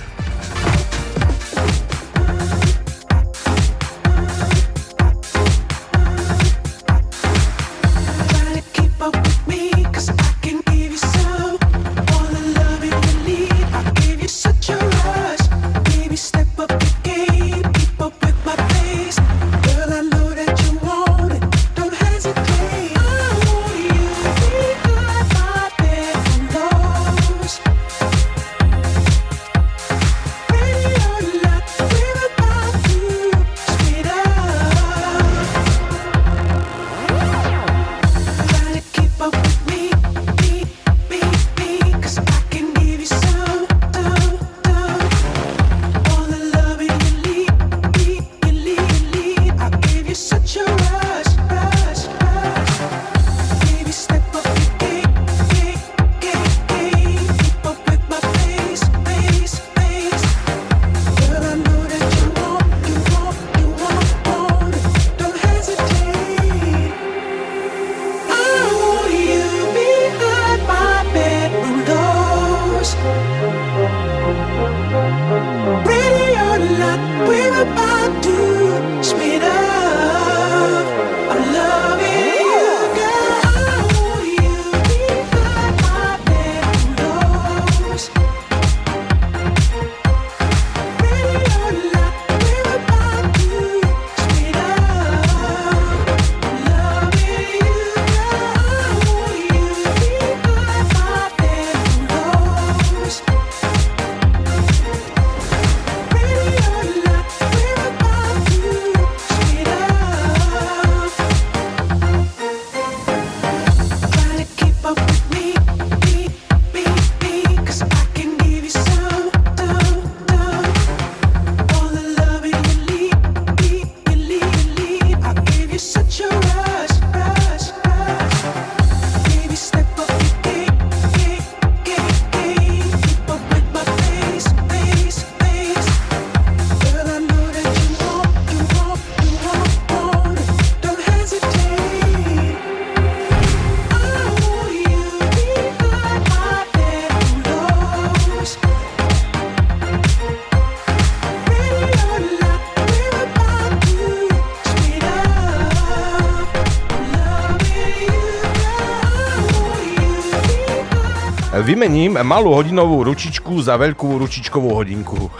[161.73, 165.33] Vymením malú hodinovú ručičku za veľkú ručičkovú hodinku.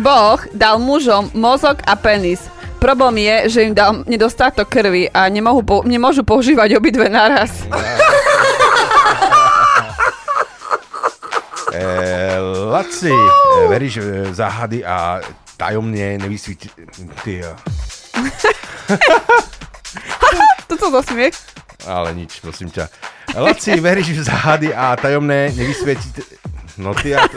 [0.00, 2.40] Boh dal mužom mozog a penis.
[2.80, 7.52] Problém je, že im dal nedostatok krvi a nemohú po, nemôžu používať obidve naraz.
[11.74, 12.38] E,
[12.70, 15.18] Laci, e, veríš v záhady a
[15.58, 16.70] tajomne nevysvíti...
[17.26, 17.50] Ty.
[20.70, 21.34] Toto za smiech.
[21.84, 22.88] Ale nič, prosím ťa.
[23.36, 26.14] Laci, veríš v záhady a tajomné nevysvietiť...
[26.80, 27.28] No ty a...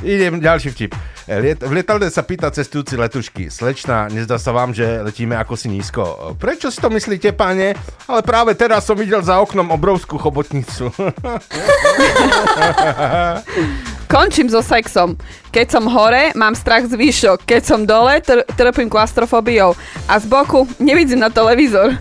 [0.00, 0.96] Idem, ďalší vtip.
[1.30, 3.50] Liet, v lietadle sa pýta cestujúci letušky.
[3.52, 6.34] Slečna, nezdá sa vám, že letíme ako si nízko.
[6.40, 7.74] Prečo si to myslíte, pane?
[8.10, 10.90] Ale práve teraz som videl za oknom obrovskú chobotnicu.
[14.10, 15.14] Končím so sexom.
[15.54, 17.46] Keď som hore, mám strach z výšok.
[17.46, 19.78] Keď som dole, tr- trpím klaustrofóbiou.
[20.10, 21.94] A z boku nevidím na televízor.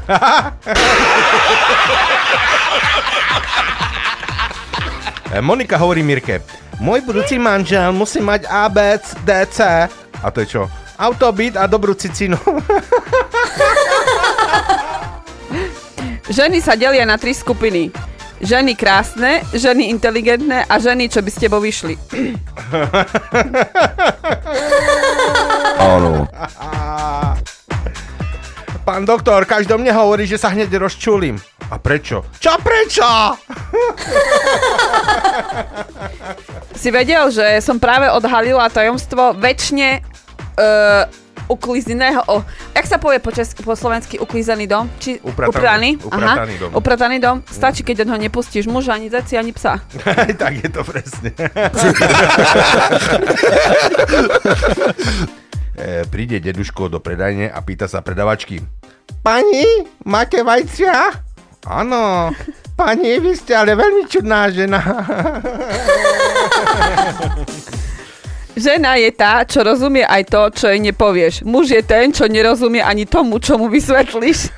[5.29, 6.41] E, Monika hovorí Mirke,
[6.81, 9.59] môj budúci manžel musí mať ABC, DC.
[10.25, 10.65] A to je čo?
[10.97, 12.33] Auto, byt a dobrú cicinu.
[16.33, 17.93] Ženy sa delia na tri skupiny.
[18.39, 21.99] Ženy krásne, ženy inteligentné a ženy, čo by s tebou vyšli.
[25.91, 26.23] Áno.
[28.87, 31.35] Pán doktor, každý mne hovorí, že sa hneď rozčulím.
[31.69, 32.25] A prečo?
[32.39, 33.05] Čo prečo?
[36.79, 41.03] Si vedel, že som práve odhalila tajomstvo väčšine uh,
[41.49, 42.45] uklízeného, oh,
[42.77, 44.85] jak sa povie po, česky, po slovensky uklízený dom?
[45.01, 45.49] Či Uprataný.
[45.49, 45.89] upraný?
[45.97, 46.71] Uprataný Aha, dom.
[46.77, 47.37] uprataný dom.
[47.49, 49.81] Stačí, keď neho nepustíš muža, ani deci, ani psa.
[50.41, 51.33] tak je to presne.
[55.79, 58.59] E, príde deduško do predajne a pýta sa predavačky.
[59.23, 60.91] Pani, máte vajcia?
[61.63, 62.35] Áno.
[62.75, 64.83] Pani, vy ste ale veľmi čudná žena.
[68.59, 71.47] Žena je tá, čo rozumie aj to, čo jej nepovieš.
[71.47, 74.51] Muž je ten, čo nerozumie ani tomu, čo mu vysvetlíš.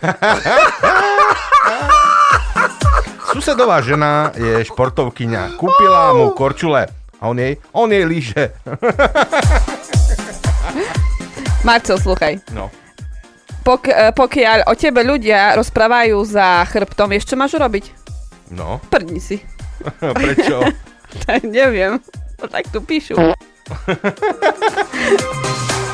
[3.32, 5.54] Susedová žena je športovkyňa.
[5.62, 6.90] Kúpila mu korčule.
[7.22, 8.58] A on jej, on jej líže.
[11.68, 12.42] Marcel, sluchaj.
[12.58, 12.74] No.
[13.62, 17.86] Pok- e, pokiaľ o tebe ľudia rozprávajú za chrbtom, čo máš urobiť?
[18.50, 18.82] No.
[18.90, 19.38] Prdni si.
[20.18, 20.66] Prečo?
[21.30, 22.02] tak neviem.
[22.42, 23.14] Tak tu píšu.
[23.70, 25.88] 哈哈哈哈哈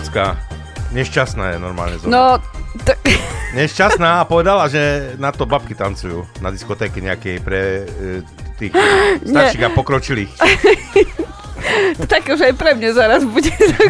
[0.00, 0.32] ľudská
[0.96, 2.00] nešťastná je normálne.
[2.00, 2.08] Zóna.
[2.08, 2.22] No,
[2.88, 2.96] t-
[3.60, 7.84] Nešťastná a povedala, že na to babky tancujú na diskotéke nejakej pre e,
[8.56, 8.72] tých
[9.30, 10.32] starších a pokročilých.
[12.10, 13.80] tak už aj pre mňa zaraz bude za.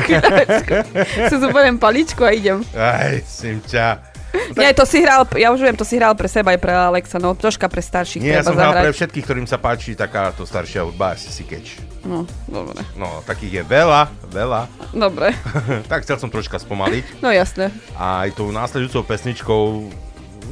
[1.30, 2.66] Si zoberiem paličku a idem.
[2.74, 4.09] Aj, Simča.
[4.54, 7.18] Nie, to si hral, ja už viem, to si hral pre seba aj pre Alexa,
[7.18, 10.86] no troška pre starších Nie, ja som hral pre všetkých, ktorým sa páči takáto staršia
[10.86, 11.82] hudba, asi si keč.
[12.06, 12.80] No, dobre.
[12.94, 14.62] No, takých je veľa, veľa.
[14.94, 15.34] Dobre,
[15.90, 17.22] tak chcel som troška spomaliť.
[17.22, 17.70] no jasné.
[17.98, 19.62] A aj tou následujúcou pesničkou,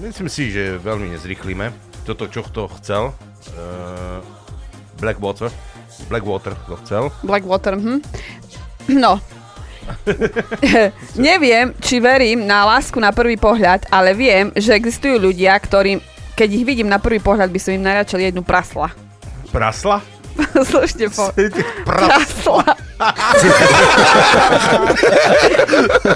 [0.03, 1.71] myslím si, že veľmi nezrychlíme.
[2.07, 4.19] Toto, čo kto chcel, uh,
[4.99, 5.53] Blackwater,
[6.07, 7.11] Blackwater to chcel.
[7.23, 8.01] Blackwater, hm.
[8.89, 9.21] No.
[11.19, 16.01] Neviem, či verím na lásku na prvý pohľad, ale viem, že existujú ľudia, ktorým,
[16.35, 18.93] keď ich vidím na prvý pohľad, by som im najradšel jednu prasla.
[19.49, 20.01] Prasla?
[20.71, 21.33] Slušne po...
[21.85, 22.77] Prasla.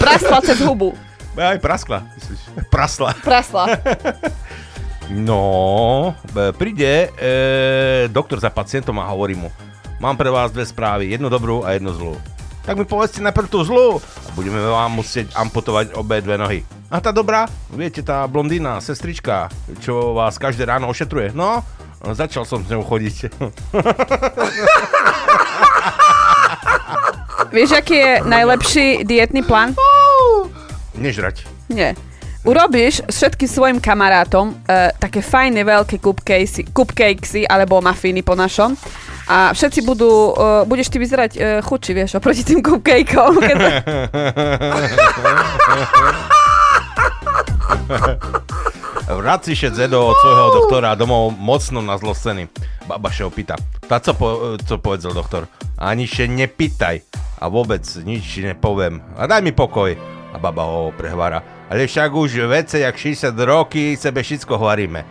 [0.02, 0.94] Prasla cez hubu.
[1.32, 2.04] Aj praskla.
[2.12, 2.68] myslíš?
[2.68, 3.16] Prasla.
[3.24, 3.64] Prasla.
[5.12, 7.10] No, e, príde e,
[8.12, 9.48] doktor za pacientom a hovorí mu,
[9.96, 12.16] mám pre vás dve správy, jednu dobrú a jednu zlú.
[12.62, 16.62] Tak mi povedzte najprv tú zlú a budeme vám musieť amputovať obe dve nohy.
[16.94, 17.50] A tá dobrá?
[17.74, 19.50] Viete, tá blondína, sestrička,
[19.82, 21.34] čo vás každé ráno ošetruje.
[21.34, 21.66] No,
[22.14, 23.34] začal som s ňou chodiť.
[27.52, 29.74] Vieš, aký je najlepší dietný plán?
[30.94, 31.44] Nežrať.
[31.66, 31.98] Nie.
[32.42, 38.74] Urobíš s všetkým svojim kamarátom uh, také fajné veľké cupcakesy, cupcakesy alebo mafíny po našom
[39.32, 43.40] a všetci budú, uh, budeš ty vyzerať uh, chudší, vieš, oproti tým cupcakeom.
[43.48, 43.56] Keď...
[49.08, 52.48] Vraciše Zedo od svojho doktora domov mocno nazlostený.
[52.84, 53.56] Baba sa ho pýta,
[53.88, 54.28] tá co, po,
[54.60, 55.48] co povedal doktor?
[55.80, 57.00] Ani še nepýtaj
[57.40, 59.00] a vôbec nič nepoviem.
[59.16, 59.96] A daj mi pokoj.
[60.32, 61.68] A baba ho prehvára.
[61.68, 65.04] Ale však už vece, jak 60 roky, sebe všetko hovoríme.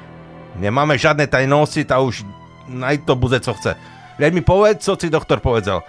[0.57, 2.25] Nemáme žiadne tajnosti, tá už
[2.65, 3.77] naj to bude, co chce.
[4.21, 5.81] Daj mi povedz, co si doktor povedal.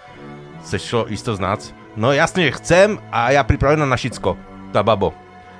[0.65, 1.69] Chceš čo isto znác?
[2.01, 4.41] No jasne, chcem a ja pripravená na všetko.
[4.73, 5.13] Tá babo.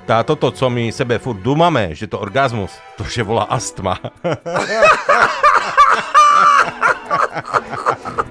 [0.09, 4.01] Tá toto, co my sebe furt dúmame, že to orgazmus, to že volá astma.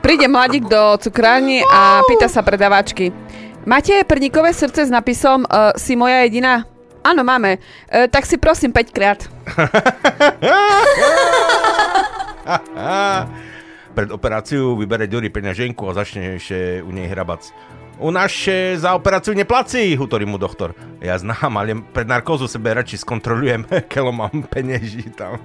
[0.03, 3.15] Príde mladík do cukrárny a pýta sa predávačky.
[3.63, 6.67] Máte prníkové srdce s napisom uh, Si moja jediná?
[7.07, 7.63] Áno, máme.
[7.87, 9.23] Uh, tak si prosím 5 krát.
[13.93, 17.53] Pred operáciou vybere Ďuri peňaženku a začne ešte u nej hrabac.
[18.01, 18.33] U nás
[18.77, 20.75] za operáciu neplací, hutorí mu doktor.
[20.99, 25.37] Ja znám, ale pred narkózu sebe radši skontrolujem, kelo mám peněží tam.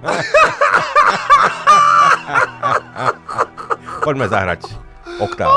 [4.04, 4.64] Poďme zahrať
[5.20, 5.52] oktáv.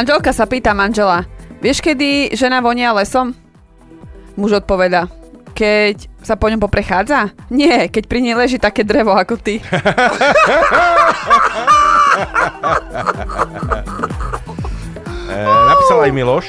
[0.00, 1.28] Manželka sa pýta manžela,
[1.60, 3.36] vieš kedy žena vonia lesom?
[4.32, 5.12] Muž odpoveda,
[5.52, 7.36] keď sa po ňom poprechádza?
[7.52, 9.60] Nie, keď pri nej leží také drevo ako ty.
[15.30, 16.46] E, napísal aj Miloš.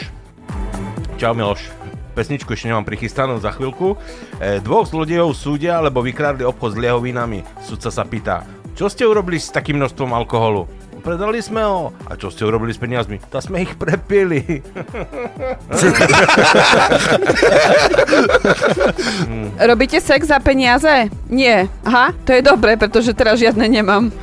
[1.21, 1.69] Čau Miloš.
[2.17, 3.93] Pesničku ešte nemám prichystanú za chvíľku.
[4.41, 7.45] E, dvoch zlodejov súdia, lebo vykradli obchod s liehovinami.
[7.61, 8.41] Sudca sa pýta,
[8.73, 10.80] čo ste urobili s takým množstvom alkoholu?
[11.01, 11.89] Predali sme ho.
[12.05, 13.17] A čo ste urobili s peniazmi?
[13.33, 14.61] Ta sme ich prepili.
[19.71, 21.09] Robíte sex za peniaze?
[21.25, 21.65] Nie.
[21.81, 24.13] Aha, to je dobré, pretože teraz žiadne nemám.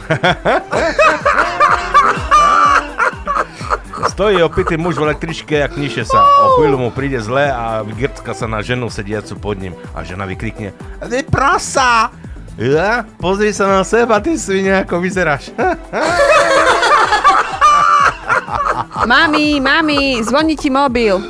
[4.14, 6.22] Stojí opitý muž v električke a kniše sa.
[6.22, 9.74] O chvíľu mu príde zle a vygrcka sa na ženu sediacu pod ním.
[9.94, 12.10] A žena vykrikne, Ty prasa!
[12.58, 13.06] Ja?
[13.22, 15.54] Pozri sa na seba, ty svine, ako vyzeráš.
[19.06, 21.20] Mami, mami, zvoní ti mobil.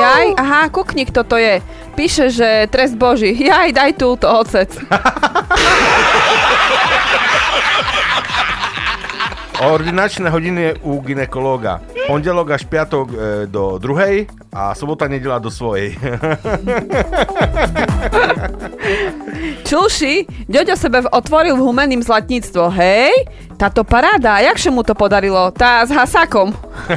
[0.00, 1.60] Jaj, aha, kukni, kto to je.
[1.94, 3.34] Píše, že trest Boží.
[3.34, 4.78] Jaj, daj túto ocec.
[9.58, 11.82] Ordinačné hodiny u ginekológa.
[12.06, 13.16] Pondelok až piatok e,
[13.50, 15.98] do druhej a sobota nedela do svojej.
[19.68, 23.12] Čuši, Ďoďo sebe otvoril v humeným zlatníctvo, hej?
[23.60, 25.52] Táto paráda, jakže mu to podarilo?
[25.52, 26.56] Tá s hasakom.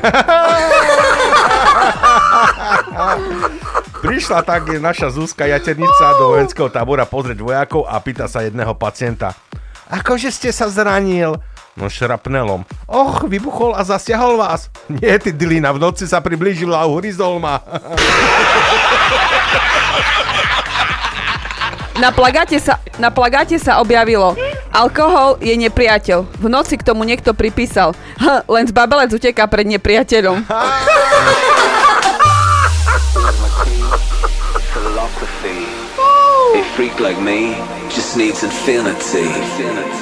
[4.07, 9.36] Prišla tak naša Zuzka Jaternica do vojenského tábora pozrieť vojakov a pýta sa jedného pacienta.
[9.91, 11.43] Akože ste sa zranil?
[11.76, 12.63] No šrapnelom.
[12.88, 14.72] Och, vybuchol a zasiahol vás.
[14.88, 17.59] Nie, ty dilina, v noci sa priblížila a uhryzol ma.
[22.00, 24.38] Na plagáte sa, na plagáte sa objavilo.
[24.72, 26.24] Alkohol je nepriateľ.
[26.39, 27.92] V noci k tomu niekto pripísal.
[28.22, 30.48] H, len zbabelec uteká pred nepriateľom.
[36.82, 37.54] freak like me
[37.89, 39.28] just needs infinity.
[39.62, 40.01] Relax.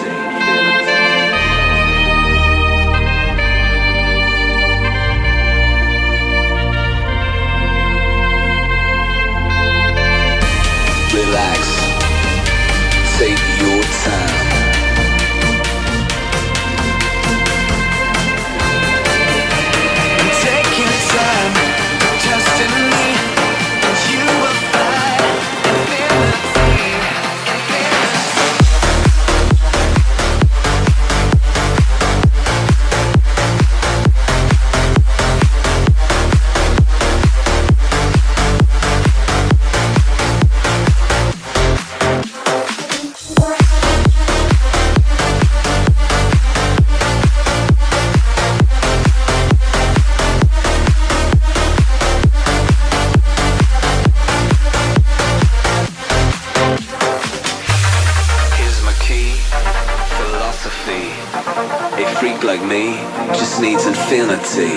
[63.62, 64.74] Needs infinity.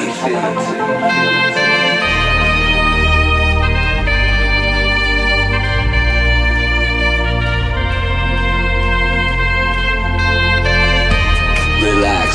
[11.82, 12.30] Relax.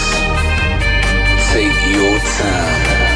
[1.51, 3.07] Take your time.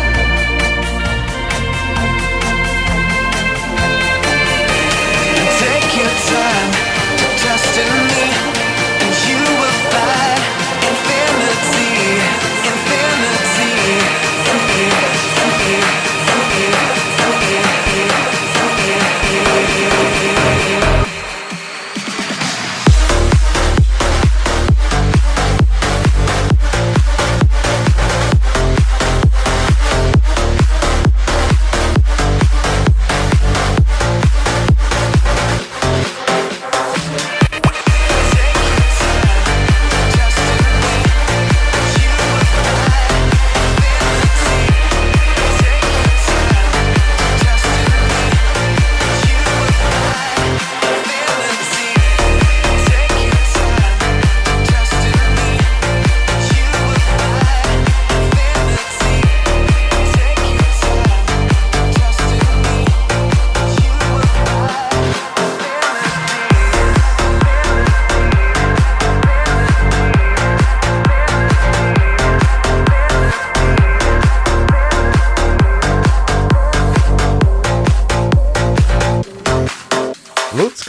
[5.61, 6.71] Take your time,
[7.41, 8.50] trust in me,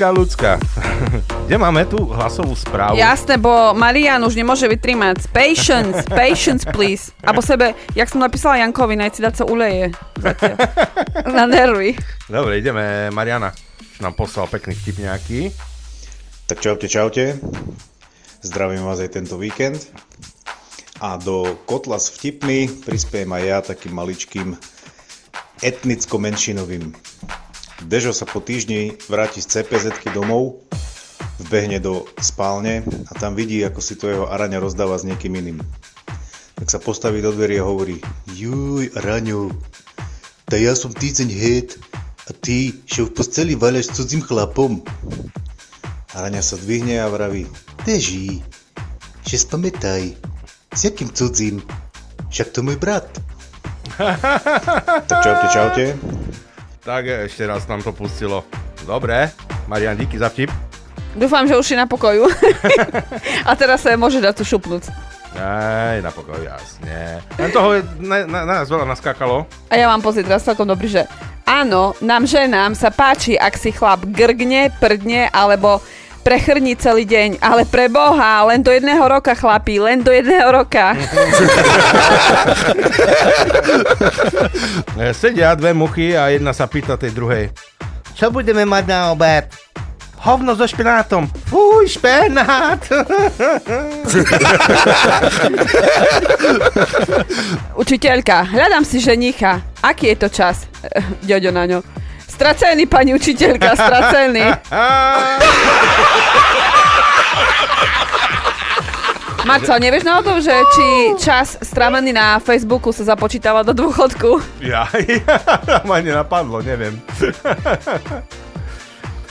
[0.02, 0.52] Ľudská, ľudská.
[1.46, 2.98] Kde máme tu hlasovú správu?
[2.98, 5.30] Jasné, bo Marian už nemôže vytrímať.
[5.30, 7.14] Patience, patience, please.
[7.22, 9.94] Abo sebe, jak som napísala Jankovi, naj si dať sa uleje.
[10.18, 10.58] Zatiaľ.
[11.38, 11.94] Na nervy.
[12.26, 13.14] Dobre, ideme.
[13.14, 15.40] Mariana už nám poslal pekný vtip nejaký.
[16.50, 17.38] Tak čaute, čaute.
[18.42, 19.86] Zdravím vás aj tento víkend.
[20.98, 24.58] A do kotla s vtipmi prispiejem aj ja takým maličkým
[25.62, 26.90] etnicko-menšinovým.
[27.86, 30.62] Dežo sa po týždni vráti z cpz domov,
[31.42, 35.58] vbehne do spálne a tam vidí, ako si to jeho araňa rozdáva s niekým iným.
[36.54, 37.98] Tak sa postaví do dverí a hovorí
[38.38, 39.50] Juj, Araňo,
[40.46, 41.70] ta ja som týceň het
[42.28, 44.78] a ty še v posteli vaľaš s cudzím chlapom.
[46.14, 47.50] Araňa sa dvihne a vraví
[47.82, 48.38] Deži,
[49.26, 50.14] že spamätaj,
[50.70, 51.58] s jakým cudzím?
[52.30, 53.10] Však to môj brat.
[55.10, 56.21] tak čaute, čaute.
[56.82, 58.42] Tak ešte raz nám to pustilo.
[58.82, 59.30] Dobre,
[59.70, 60.50] Marian, díky za vtip.
[61.14, 62.26] Dúfam, že už si na pokoju.
[63.48, 64.90] A teraz sa môže dať tu šupnúť.
[65.38, 67.22] Aj, na pokoj, jasne.
[67.38, 69.46] Len toho je, na, na, na nás veľa naskákalo.
[69.70, 71.06] A ja mám pocit teraz celkom dobrý, že
[71.46, 75.78] áno, nám ženám sa páči, ak si chlap grgne, prdne alebo
[76.22, 80.94] prechrní celý deň, ale pre Boha, len do jedného roka, chlapí, len do jedného roka.
[85.12, 87.50] Sedia dve muchy a jedna sa pýta tej druhej.
[88.14, 89.50] Čo budeme mať na obed?
[90.22, 91.26] Hovno so špenátom.
[91.50, 92.78] Fúj, špenát.
[97.82, 99.58] Učiteľka, hľadám si ženicha.
[99.82, 100.70] Aký je to čas?
[100.86, 101.82] Eh, Ďoďo na ňo.
[102.42, 104.42] Stracený, pani učiteľka, stracený.
[109.46, 110.86] Marcel, nevieš náhodou, že či
[111.22, 114.42] čas strávený na Facebooku sa započítava do dôchodku?
[114.58, 114.90] Ja,
[115.86, 116.98] ma nenapadlo, neviem.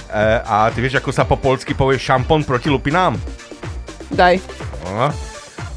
[0.08, 3.20] e, a ty vieš, ako sa po polsky povie šampón proti lupinám?
[4.08, 4.40] Daj.
[4.88, 5.12] Aha.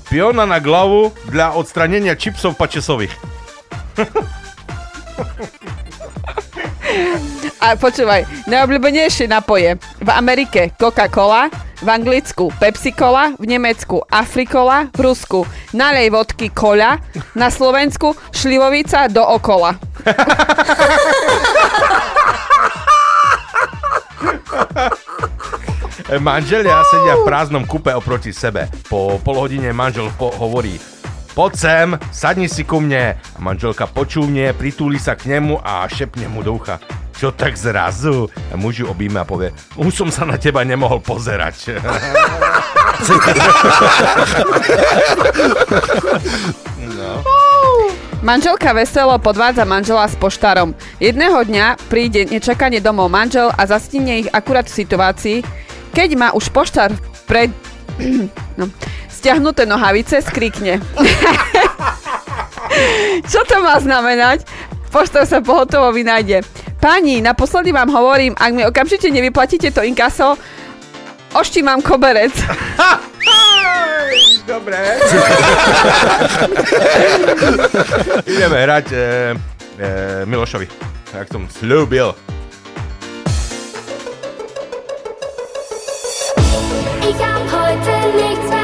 [0.07, 3.11] Piona na glavu dla odstranenia čipsov pačesových.
[7.65, 9.81] A počúvaj, najobľúbenejšie napoje.
[10.05, 11.49] V Amerike Coca-Cola,
[11.81, 17.01] v Anglicku Pepsi-Cola, v Nemecku Afrikola, v Rusku nalej vodky koľa,
[17.33, 19.81] na Slovensku šlivovica do okola.
[26.21, 28.69] Manželia sedia v prázdnom kupe oproti sebe.
[28.93, 30.77] Po pol hodine manžel po- hovorí
[31.35, 33.19] Poď sem, sadni si ku mne.
[33.19, 36.79] A manželka počúvne, pritúli sa k nemu a šepne mu do ucha.
[37.19, 38.31] Čo tak zrazu?
[38.51, 41.75] A muž ju obíme a povie, už som sa na teba nemohol pozerať.
[46.79, 47.13] no.
[48.25, 50.73] Manželka veselo podvádza manžela s poštárom.
[50.97, 55.39] Jedného dňa príde nečakane domov manžel a zastihne ich akurát v situácii,
[55.93, 56.97] keď má už poštár
[57.29, 57.53] pred...
[58.59, 58.73] no,
[59.25, 60.85] stiahnuté nohavice, skrikne.
[63.33, 64.45] Čo to má znamenať?
[64.93, 66.45] Poštár sa pohotovo vynájde.
[66.77, 70.37] Pani, naposledy vám hovorím, ak mi okamžite nevyplatíte to inkaso,
[71.33, 72.37] oštímam koberec.
[74.45, 74.77] Dobre.
[78.29, 79.89] Ideme hrať e, e,
[80.29, 80.69] Milošovi.
[81.17, 82.13] Jak som slúbil.
[87.09, 88.64] Ich hab heute nichts mehr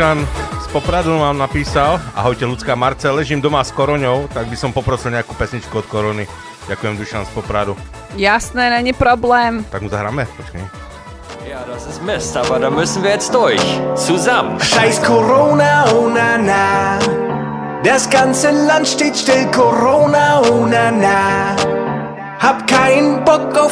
[0.00, 0.24] Dušan
[0.64, 5.12] z Popradu vám napísal, ahojte ľudská Marce, ležím doma s koroňou, tak by som poprosil
[5.12, 6.24] nejakú pesničku od korony.
[6.72, 7.76] Ďakujem Dušan z Popradu.
[8.16, 9.60] Jasné, není problém.
[9.68, 10.64] Tak mu zahráme, počkej.
[11.44, 13.60] Ja, das ist Mist, aber da müssen wir jetzt durch.
[13.92, 14.56] Zusammen.
[14.56, 16.96] Scheiß Corona, oh na na.
[17.84, 21.20] Das ganze Land steht still, Corona, oh na na.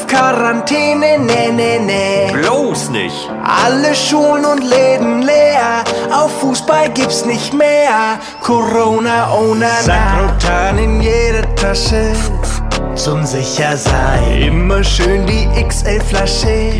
[0.08, 2.32] Quarantäne, ne, ne, ne.
[2.32, 3.30] Bloß nicht.
[3.44, 8.18] Alle Schulen und Läden leer, auf Fußball gibt's nicht mehr.
[8.42, 9.92] Corona, oh na na.
[9.92, 12.12] Sakrotan in jeder Tasche,
[12.94, 14.40] zum Sichersein.
[14.40, 16.72] Immer schön die XL-Flasche,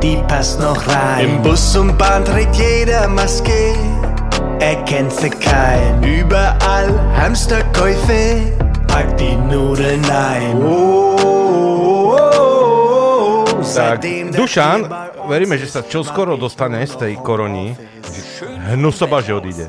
[0.00, 1.24] die passt noch rein.
[1.24, 3.74] Im Bus und Bahn trägt jeder Maske,
[4.60, 6.02] erkennt sie kein.
[6.04, 6.88] Überall
[7.20, 8.52] Hamsterkäufe,
[8.86, 10.62] pack die Nudeln ein.
[10.62, 11.33] Oh.
[13.74, 14.86] Tak, Dušan,
[15.26, 17.74] veríme, že sa čoskoro dostane z tej koroni.
[18.70, 19.66] Hnusoba, že odíde.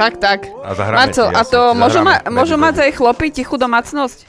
[0.00, 0.48] Tak, tak.
[0.64, 4.24] A zahráme Marcel, ti, a to môžu, ma, môžu mať aj chlopy tichú domácnosť?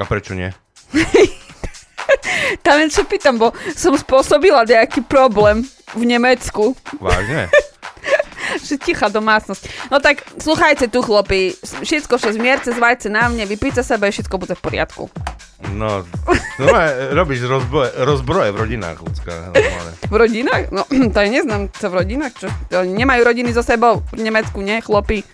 [0.00, 0.48] A prečo nie?
[2.64, 6.72] Tam len čo pýtam, bo som spôsobila nejaký problém v Nemecku.
[6.96, 7.52] Vážne?
[8.66, 9.92] že tichá domácnosť.
[9.92, 11.54] No tak, sluchajte tu, chlapi.
[11.62, 15.04] Všetko, čo zmierte, zvajte na mne, vypíte sebe, všetko bude v poriadku.
[15.70, 16.02] No,
[16.58, 16.66] no
[17.14, 19.54] robíš rozboje, rozbroje v rodinách, ľudská.
[19.54, 19.92] Normálne.
[20.10, 20.74] V rodinách?
[20.74, 20.82] No,
[21.14, 22.50] to ja neznám, co v rodinách, čo?
[22.74, 25.22] To Nemajú rodiny so sebou v Nemecku, nie, chlopi?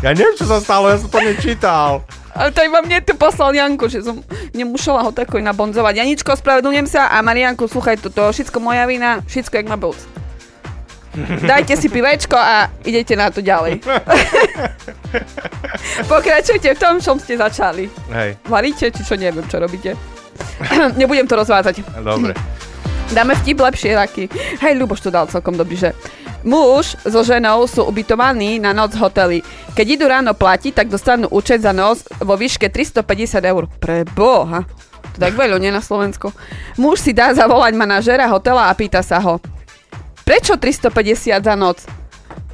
[0.00, 2.00] Ja neviem, čo sa stalo, ja som to nečítal.
[2.32, 4.24] Ale to iba mne tu poslal Janko, že som
[4.56, 6.00] nemusela ho tako nabonzovať.
[6.00, 10.00] Janičko, spravedlňujem sa a Marianku, sluchaj, toto všetko moja vina, všetko jak má byť.
[11.42, 13.82] Dajte si pivečko a idete na to ďalej.
[16.10, 17.90] Pokračujte v tom, čom ste začali.
[18.14, 19.98] Hej, Varíte, či čo neviem, čo robíte.
[21.00, 21.82] Nebudem to rozvádzať.
[22.00, 22.32] dobre.
[23.16, 24.30] Dáme vtip lepšie taký.
[24.62, 25.90] Hej, Ľuboš to dal celkom dobrý, že
[26.46, 29.38] muž so ženou sú ubytovaní na noc v hoteli.
[29.74, 33.66] Keď idú ráno platiť, tak dostanú účet za noc vo výške 350 eur.
[33.82, 34.62] Pre boha.
[35.10, 36.30] To tak veľa, nie na Slovensku.
[36.78, 39.42] Muž si dá zavolať manažera hotela a pýta sa ho.
[40.30, 41.82] Prečo 350 za noc?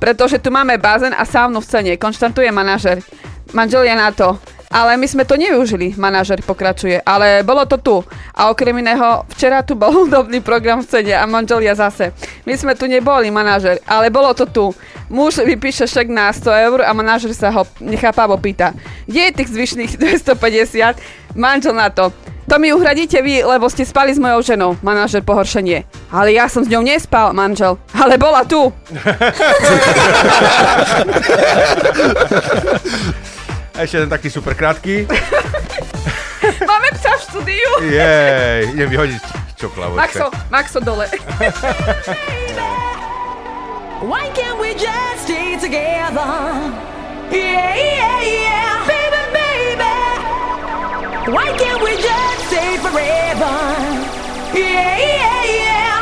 [0.01, 3.05] Pretože tu máme bazén a saunu v cene, konštantuje manažer.
[3.53, 4.41] Manželia na to.
[4.73, 7.05] Ale my sme to nevyužili, manažer pokračuje.
[7.05, 8.01] Ale bolo to tu.
[8.33, 12.17] A okrem iného, včera tu bol hudobný program v cene a manželia zase.
[12.49, 14.73] My sme tu neboli, manažer, ale bolo to tu.
[15.13, 18.73] Muž vypíše šek na 100 eur a manažer sa ho nechápavo pýta.
[19.05, 21.26] Kde je tých zvyšných 250?
[21.37, 22.09] Manžel na to.
[22.47, 25.83] To mi uhradíte vy, lebo ste spali s mojou ženou, manažer pohoršenie.
[26.15, 27.75] Ale ja som s ňou nespal, manžel.
[27.91, 28.71] Ale bola tu.
[33.75, 35.11] A ešte jeden taký super krátky.
[36.71, 37.71] Máme psa v štúdiu.
[37.83, 39.23] Jej, idem vyhodiť
[39.59, 39.99] čokoľvek.
[39.99, 41.11] Maxo, Maxo dole.
[44.07, 46.31] Why can't we just stay together?
[47.35, 48.86] Yeah, yeah, yeah.
[51.29, 53.51] Why can't we just stay forever?
[54.55, 55.96] Yeah, yeah, yeah.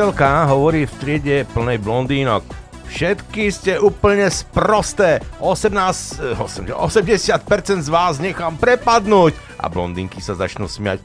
[0.00, 2.40] Učiteľka hovorí v triede plnej blondínok.
[2.88, 5.20] Všetky ste úplne sprosté.
[5.44, 9.36] 18, eh, 8, 80% z vás nechám prepadnúť.
[9.60, 11.04] A blondínky sa začnú smiať.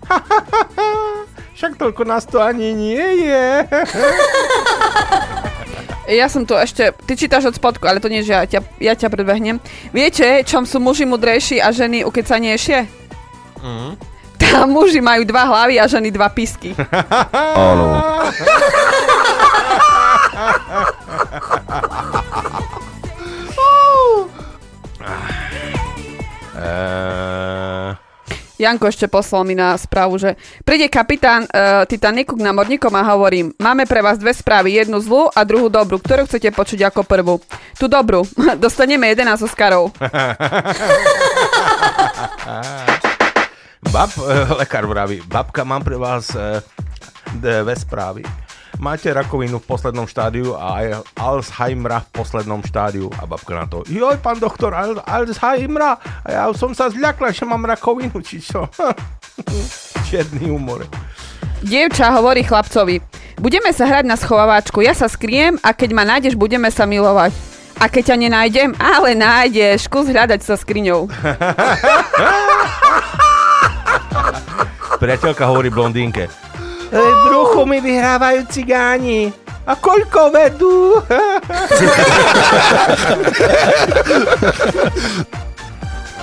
[1.59, 3.47] Však toľko nás to ani nie je.
[6.05, 8.93] Ja som tu ešte, ty čítaš od spodku, ale to nie, že ja ťa, ja
[8.93, 9.57] ťa predbehnem.
[9.89, 12.85] Viete, čom sú muži mudrejší a ženy ukecanejšie?
[13.65, 13.97] Mm.
[14.56, 16.72] Tam muži majú dva hlavy a ženy dva pisky.
[17.60, 17.99] Áno.
[26.56, 27.99] Ehm,
[28.56, 33.52] Janko ešte poslal mi na správu, že príde kapitán uh, Titaniku k námorníkom a hovorím,
[33.60, 35.99] máme pre vás dve správy, jednu zlú a druhú dobrú.
[35.99, 37.44] Ktorú chcete počuť ako prvú?
[37.76, 38.23] Tú dobrú.
[38.64, 39.91] Dostaneme 11 Oscarov.
[43.95, 46.59] Bab, eh, lekár vraví, babka, mám pre vás eh,
[47.39, 48.27] dve správy.
[48.76, 53.07] Máte rakovinu v poslednom štádiu a aj Alzheimera v poslednom štádiu.
[53.15, 57.47] A babka na to, joj, pán doktor, Al- Alzheimera, a ja som sa zľakla, že
[57.47, 58.67] mám rakovinu, či čo.
[60.11, 60.84] Čierny humor.
[61.63, 62.99] Dievča hovorí chlapcovi,
[63.39, 67.31] budeme sa hrať na schovávačku, ja sa skriem a keď ma nájdeš, budeme sa milovať.
[67.80, 71.07] A keď ťa nenájdem, ale nájdeš, kus hľadať sa skriňou.
[75.02, 76.32] Priateľka hovorí blondínke,
[76.95, 79.34] v bruchu mi vyhrávajú cigáni.
[79.66, 81.02] A koľko vedú?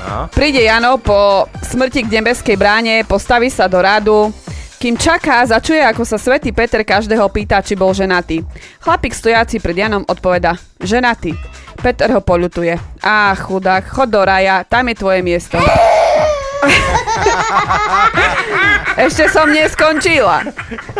[0.06, 0.30] no.
[0.36, 4.30] Príde Jano po smrti k nebeskej bráne, postaví sa do radu,
[4.78, 8.42] kým čaká, začuje, ako sa svätý Peter každého pýta, či bol ženatý.
[8.82, 11.34] Chlapík stojaci pred Janom odpoveda, ženatý.
[11.82, 12.78] Peter ho poľutuje.
[13.02, 15.58] Á, chudák, chod do raja, tam je tvoje miesto.
[19.06, 20.44] Ešte som neskončila.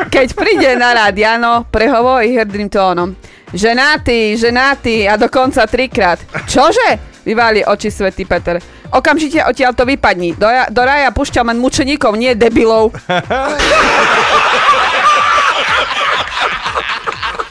[0.09, 3.15] Keď príde na rád Jano, prehovorí hrdým tónom.
[3.53, 6.19] Ženatý, ženatý a dokonca trikrát.
[6.49, 7.13] Čože?
[7.23, 8.59] Vyváli oči svätý Peter.
[8.91, 10.35] Okamžite odtiaľ to vypadni.
[10.35, 12.93] Do, ja- do raja pušťam len mučeníkov, nie debilov.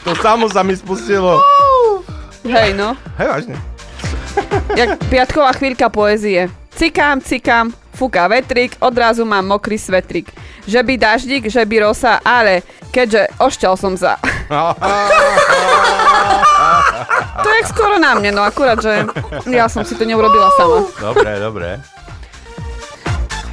[0.02, 1.38] To samo sa mi spustilo.
[2.42, 2.98] Hej no.
[3.16, 3.56] Hej, vážne.
[4.74, 6.50] Jak piatková chvíľka poezie.
[6.74, 7.70] Cikám, cikám,
[8.02, 10.34] fúka vetrik, odrazu mám mokrý svetrik.
[10.66, 14.18] Že by daždík, že by rosa, ale keďže ošťal som sa.
[17.32, 19.08] To je skoro na mne, no akurát, že
[19.50, 20.86] ja som si to neurobila sama.
[21.00, 21.68] Dobre, dobre.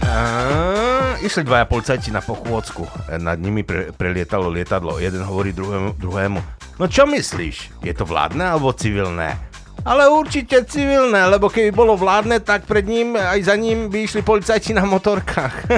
[0.06, 2.86] A, išli dvaja policajti na pochôdzku.
[3.18, 5.02] Nad nimi pre, prelietalo lietadlo.
[5.02, 6.40] Jeden hovorí druhému, druhému.
[6.78, 7.82] No čo myslíš?
[7.82, 9.49] Je to vládne alebo civilné?
[9.86, 14.22] Ale určite civilné, lebo keby bolo vládne, tak pred ním aj za ním by išli
[14.22, 15.56] policajti na motorkách.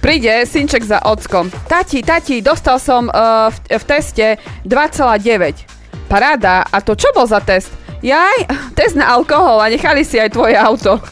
[0.00, 1.52] Príde synček za ockom.
[1.68, 6.08] Tati, tati, dostal som uh, v, v teste 2,9.
[6.08, 7.68] Paráda, a to čo bol za test?
[8.00, 8.48] Jaj,
[8.78, 10.96] test na alkohol a nechali si aj tvoje auto.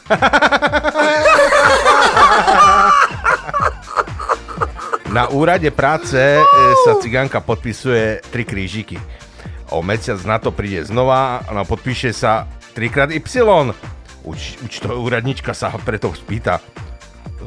[5.09, 6.45] Na úrade práce e,
[6.85, 9.01] sa cigánka podpisuje tri krížiky.
[9.69, 13.21] O mesiac na to príde znova a podpíše sa trikrát Y.
[14.25, 16.61] Uč, uč to úradnička sa preto spýta,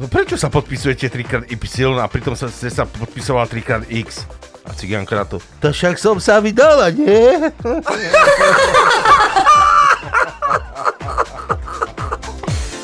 [0.10, 1.58] prečo sa podpisujete trikrát Y
[2.00, 4.26] a pritom sa, ste sa podpisoval trikrát X?
[4.62, 7.50] A cigánka na to, to však som sa vydala, nie?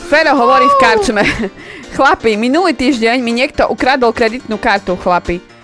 [0.07, 1.23] Fero hovorí v karčme.
[1.95, 5.56] Chlapi, minulý týždeň mi niekto ukradol kreditnú kartu, chlapi.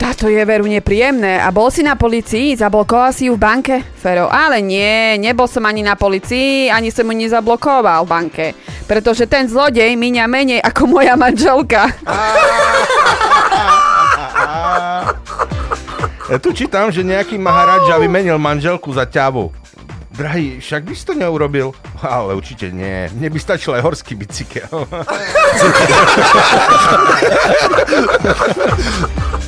[0.00, 1.44] Táto je veru nepríjemné.
[1.44, 2.56] A bol si na policii?
[2.56, 3.84] Zablokoval si ju v banke?
[4.00, 8.46] Fero, ale nie, nebol som ani na policii, ani som ju nezablokoval v banke.
[8.88, 11.92] Pretože ten zlodej míňa menej ako moja manželka.
[16.32, 19.52] Ja tu čítam, že nejaký Maharadža vymenil manželku za ťavu.
[20.16, 21.76] Drahý, však by si to neurobil?
[22.00, 23.10] Ale určite nie.
[23.12, 24.70] Mne by stačil aj horský bicykel.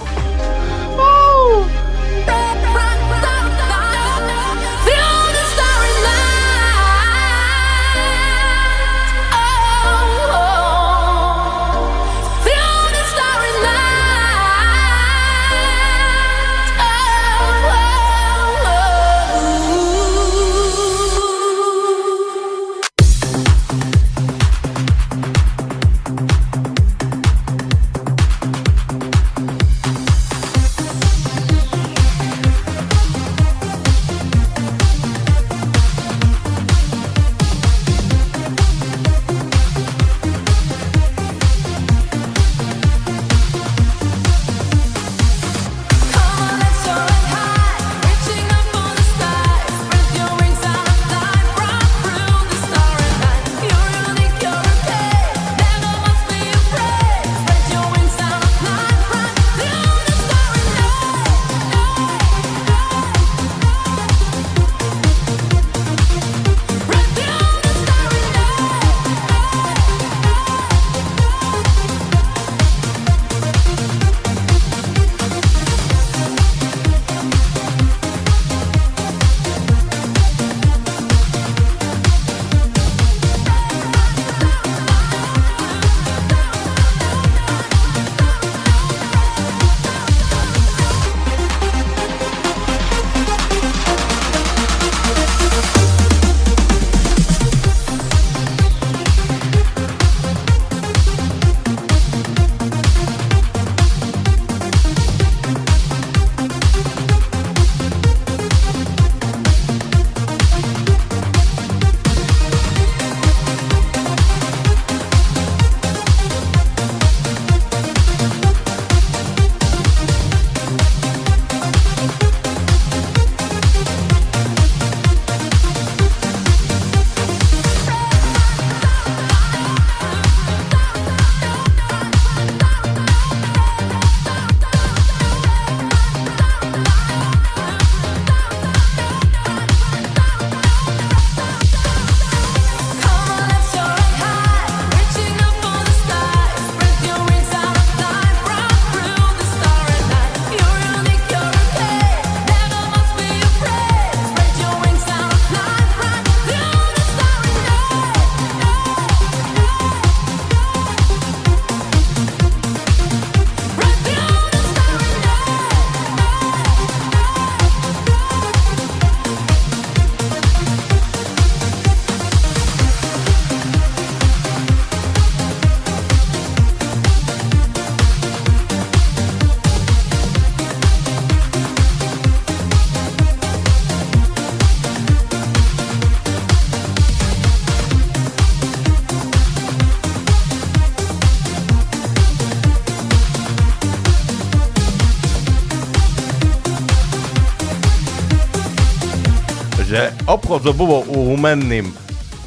[200.33, 201.93] Obchod s obuvou umenným.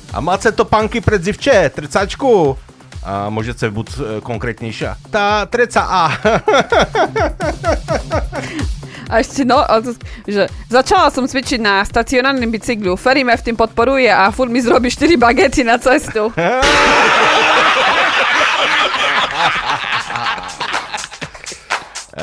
[0.10, 2.58] A máte to panky pred zivče, trcačku?
[3.06, 4.98] A môžete buď e, konkrétnejšia.
[5.14, 6.04] Tá treca A.
[9.06, 9.62] A ešte no,
[10.26, 12.98] že začala som cvičiť na stacionárnym bicyklu.
[12.98, 16.34] Ferry ma v tým podporuje a furt mi zrobí 4 bagety na cestu.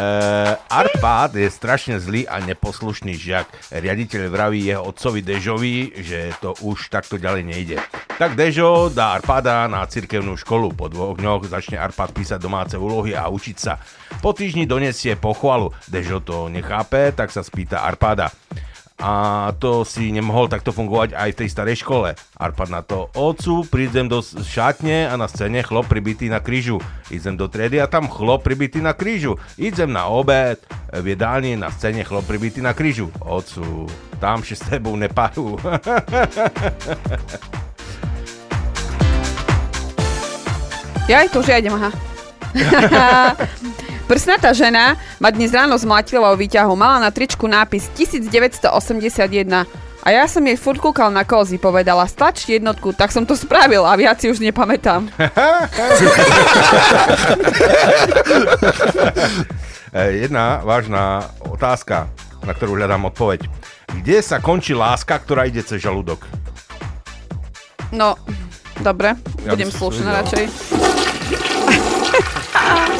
[0.02, 3.46] Uh, Arpád je strašne zlý a neposlušný žiak.
[3.70, 7.76] Riaditeľ vraví jeho otcovi Dežovi, že to už takto ďalej nejde.
[8.18, 10.74] Tak Dežo dá Arpáda na cirkevnú školu.
[10.74, 13.78] Po dvoch dňoch začne Arpád písať domáce úlohy a učiť sa.
[14.18, 15.70] Po týždni donesie pochvalu.
[15.86, 18.34] Dežo to nechápe, tak sa spýta Arpáda.
[19.02, 22.14] A to si nemohol takto fungovať aj v tej starej škole.
[22.38, 26.78] Arpad na to, ocu, prídem do šatne a na scéne chlop pribitý na krížu.
[27.10, 29.42] Idem do triedy a tam chlop pribitý na krížu.
[29.58, 30.62] Idem na obed,
[30.94, 33.10] v jedálni na scéne chlop pribitý na krížu.
[33.18, 33.90] Ocu,
[34.22, 35.58] tam še s tebou nepajú.
[41.10, 41.90] Ja aj to, ja idem, aha.
[44.12, 46.76] Prsnatá žena ma dnes ráno zmlatila vo výťahu.
[46.76, 48.68] Mala na tričku nápis 1981.
[50.04, 53.88] A ja som jej furt kúkal na kozy, povedala stlač jednotku, tak som to spravil
[53.88, 55.08] a viac si už nepamätám.
[59.96, 62.12] Jedna vážna otázka,
[62.44, 63.48] na ktorú hľadám odpoveď.
[63.96, 66.28] Kde sa končí láska, ktorá ide cez žalúdok?
[67.88, 68.20] No,
[68.84, 69.16] dobre,
[69.48, 70.44] Ja budem slušná radšej.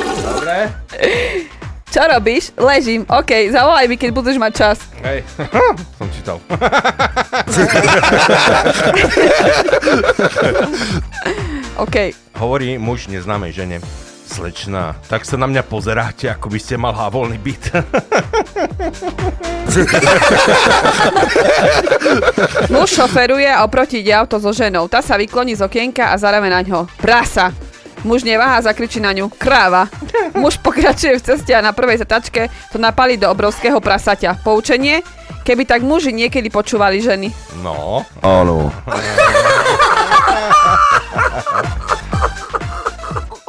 [0.23, 0.71] Dobre.
[1.93, 2.57] Čo robíš?
[2.57, 3.05] Ležím.
[3.05, 4.81] OK, zavolaj mi, keď budeš mať čas.
[5.05, 5.21] Hej,
[6.01, 6.41] som čítal.
[11.85, 12.17] OK.
[12.41, 13.85] Hovorí muž neznámej žene.
[14.33, 17.69] Slečna, tak sa na mňa pozeráte, ako by ste mal voľný byt.
[22.73, 24.89] Muž šoferuje a oproti ide auto so ženou.
[24.89, 26.89] Tá sa vykloní z okienka a zarave na ňo.
[26.97, 27.53] Prasa.
[28.03, 29.31] Muž neváha, zakričí na ňu.
[29.31, 29.87] Kráva.
[30.35, 34.43] Muž pokračuje v ceste a na prvej zatačke to napali do obrovského prasaťa.
[34.43, 35.07] Poučenie?
[35.43, 37.35] Keby tak muži niekedy počúvali ženy.
[37.63, 38.07] No.
[38.23, 38.71] Áno.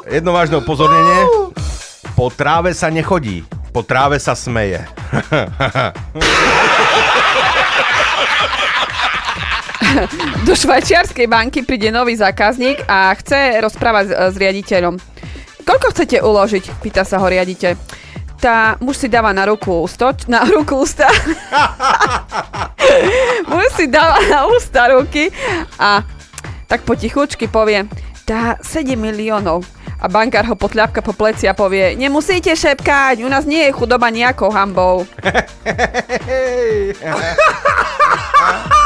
[0.09, 1.25] Jedno vážne upozornenie.
[2.13, 3.41] Po tráve sa nechodí,
[3.73, 4.85] po tráve sa smeje.
[10.47, 14.95] Do švajčiarskej banky príde nový zákazník a chce rozprávať s, s riaditeľom.
[15.63, 16.63] Koľko chcete uložiť?
[16.83, 17.75] Pýta sa ho riaditeľ.
[18.43, 21.07] Tá muž si dáva na ruku ústo, na ruku ústa.
[23.51, 25.31] muž si dáva na ústa ruky
[25.79, 26.03] a
[26.67, 27.87] tak potichučky povie,
[28.27, 29.63] tá 7 miliónov.
[30.03, 34.11] A bankár ho potľapka po pleci a povie, nemusíte šepkať, u nás nie je chudoba
[34.11, 35.07] nejakou hambou.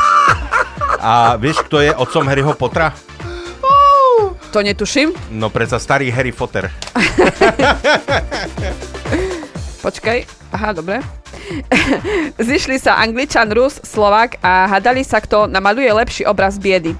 [1.01, 2.93] A vieš, kto je otcom Harryho Pottera?
[4.51, 5.11] To netuším.
[5.35, 6.71] No predsa starý Harry Potter.
[9.83, 10.19] Počkaj,
[10.55, 11.03] aha, dobre.
[12.39, 16.95] Zišli sa Angličan, Rus, Slovák a hadali sa, kto namaluje lepší obraz biedy.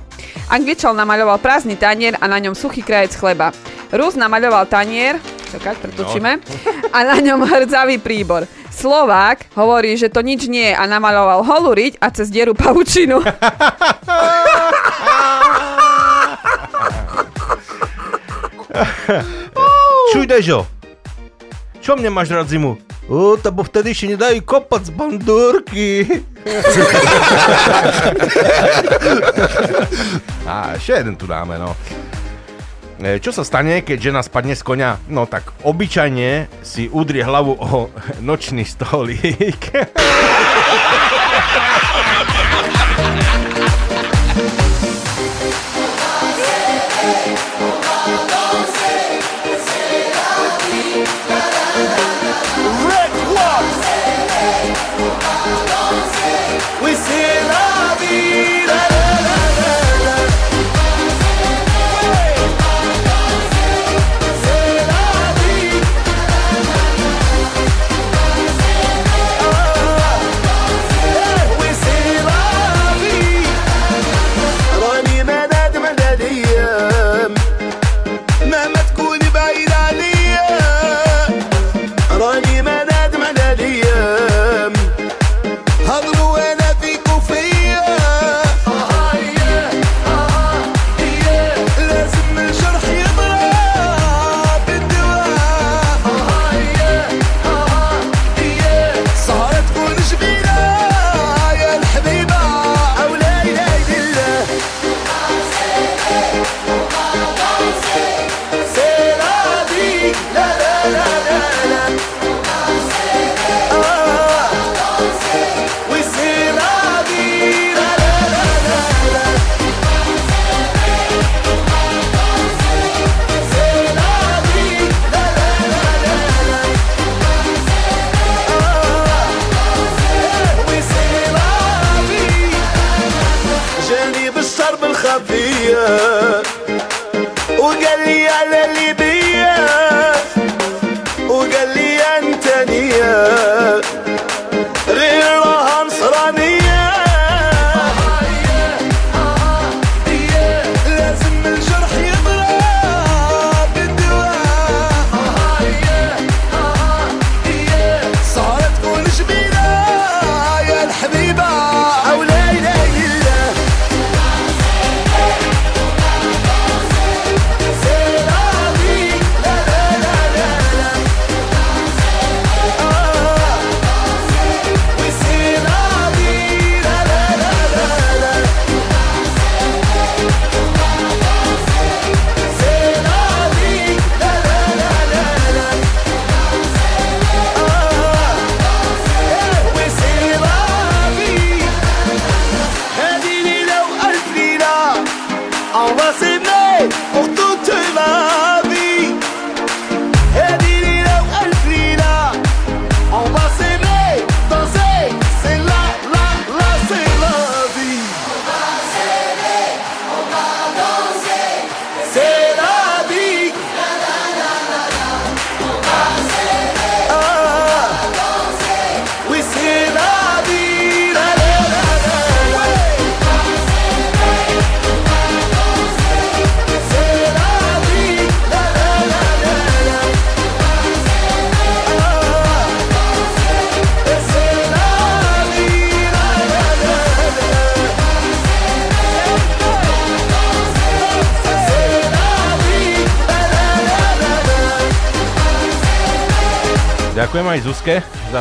[0.48, 3.52] Angličan namaľoval prázdny tanier a na ňom suchý krajec chleba.
[3.92, 5.20] Rus namaľoval tanier,
[5.52, 6.32] čakať, pretočíme,
[6.92, 8.48] a na ňom hrdzavý príbor.
[8.78, 13.18] Slovák hovorí, že to nič nie je a namaľoval holú riť a cez dieru pavučinu.
[20.14, 20.70] Čuj, Dežo,
[21.82, 22.78] čo mne máš rád zimu?
[23.08, 25.90] O, to bo vtedy ešte nedajú kopať z bandúrky.
[30.44, 31.72] A ešte jeden tu dáme, no.
[32.98, 34.98] E, Čo sa stane, keď žena spadne z konia?
[35.06, 37.94] No tak obyčajne si udrie hlavu o
[38.28, 39.70] nočný stolík.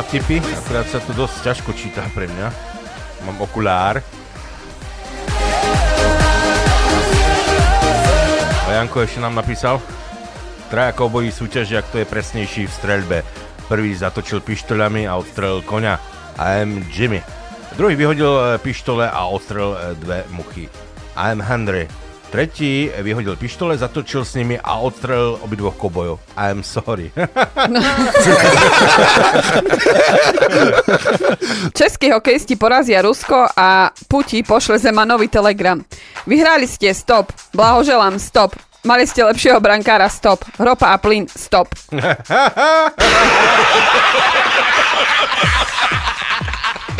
[0.07, 2.47] za vtipy, akurát sa tu dosť ťažko číta pre mňa.
[3.27, 3.99] Mám okulár.
[8.63, 9.83] A Janko ešte nám napísal,
[10.71, 13.17] traja kouboji súťažia, kto je presnejší v streľbe.
[13.67, 15.99] Prvý zatočil pištoľami a odstrelil koňa.
[16.39, 17.19] I am Jimmy.
[17.75, 20.71] Druhý vyhodil e, pištole a odstrelil e, dve muchy.
[21.19, 21.91] I am Henry.
[22.31, 26.19] Tretí vyhodil pištole, zatočil s nimi a odstrelil obidvoch kobojov.
[26.35, 27.11] I am sorry.
[31.77, 35.83] Českí hokejisti porazia Rusko a Puti pošle Zemanovi telegram.
[36.27, 37.31] Vyhrali ste, stop.
[37.53, 38.55] Blahoželám, stop.
[38.83, 40.45] Mali ste lepšieho brankára, stop.
[40.59, 41.67] Ropa a plyn, stop.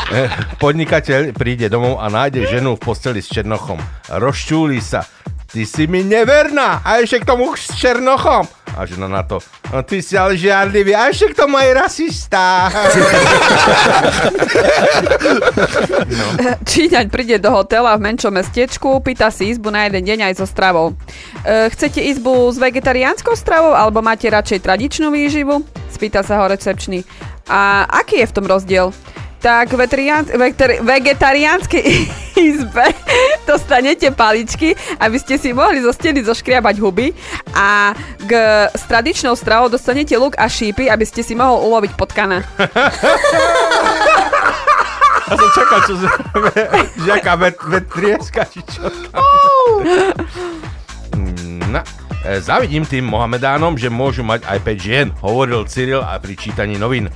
[0.64, 3.80] Podnikateľ príde domov a nájde ženu v posteli s Černochom.
[4.08, 5.04] Rozčúli sa.
[5.48, 8.44] Ty si mi neverná a ešte k tomu s Černochom.
[8.78, 9.42] A žena na to.
[9.74, 12.70] No ty si ale žiarlivý a ešte k tomu aj rasista.
[16.70, 20.46] Číňaň príde do hotela v menšom mestečku, pýta si izbu na jeden deň aj so
[20.46, 20.94] stravou.
[21.42, 25.66] E, chcete izbu s vegetariánskou stravou alebo máte radšej tradičnú výživu?
[25.90, 27.02] Spýta sa ho recepčný.
[27.50, 28.94] A aký je v tom rozdiel?
[29.38, 29.70] Tak
[30.82, 31.86] vegetariánskej
[32.50, 32.90] izbe
[33.46, 37.14] dostanete paličky, aby ste si mohli zo steny zoškriabať huby
[37.54, 37.94] a
[38.26, 38.32] k,
[38.74, 42.42] s tradičnou stravou dostanete luk a šípy, aby ste si mohol uloviť potkana.
[45.28, 45.94] A som čakal, čo.
[47.04, 48.88] Žiaká vet, vetrieska, či čo.
[51.68, 51.84] No,
[52.24, 56.80] e, závidím tým Mohamedánom, že môžu mať aj 5 žien, hovoril Cyril a pri čítaní
[56.80, 57.12] novín.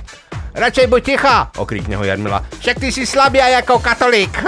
[0.52, 2.44] Radšej buď ticha, okrikne ho Jarmila.
[2.60, 4.36] Však ty si slabý aj ako katolík.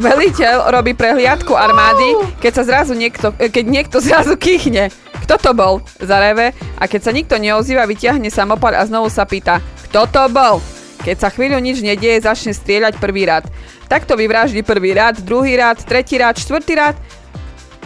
[0.00, 4.88] Veliteľ robí prehliadku armády, keď sa zrazu niekto, keď niekto zrazu kýchne.
[5.28, 5.84] Kto to bol?
[6.00, 9.60] Zareve a keď sa nikto neozýva, vyťahne samopal a znovu sa pýta,
[9.92, 10.64] kto to bol?
[11.04, 13.44] Keď sa chvíľu nič nedieje, začne strieľať prvý rad.
[13.92, 16.96] Takto vyvraždí prvý rad, druhý rad, tretí rad, štvrtý rad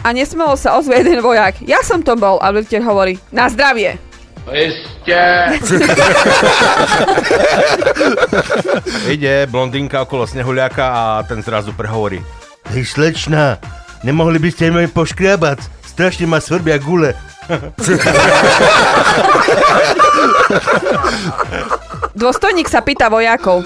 [0.03, 1.63] a nesmelo sa ozve jeden vojak.
[1.63, 3.99] Ja som to bol a veliteľ hovorí, na zdravie.
[4.51, 5.23] Iste.
[9.15, 12.19] Ide blondínka okolo snehuliaka a ten zrazu prehovorí.
[12.75, 13.63] Hej slečna,
[14.03, 15.87] nemohli by ste mi poškriabať?
[15.87, 17.15] Strašne ma svrbia gule.
[22.19, 23.63] Dôstojník sa pýta vojakov.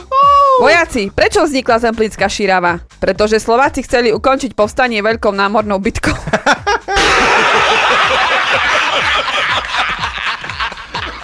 [0.57, 2.81] Vojaci, prečo vznikla Zemplínska šírava?
[2.97, 6.17] Pretože Slováci chceli ukončiť povstanie veľkou námornou bitkou.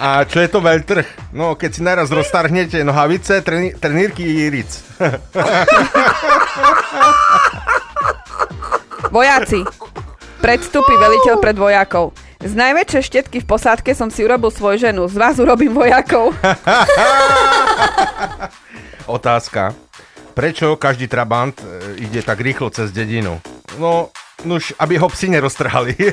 [0.03, 1.33] A čo je to veľtrh?
[1.33, 4.83] No, keď si naraz roztarhnete nohavice, treni- trenírky i ric.
[9.15, 9.63] Vojaci,
[10.43, 12.13] predstupí veliteľ pred vojakov.
[12.43, 16.35] Z najväčšej štetky v posádke som si urobil svoju ženu, z vás urobím vojakov.
[19.13, 19.77] Otázka.
[20.33, 23.37] Prečo každý trabant e, ide tak rýchlo cez dedinu?
[23.77, 24.09] No,
[24.49, 25.93] nuž, aby ho psi neroztrhali.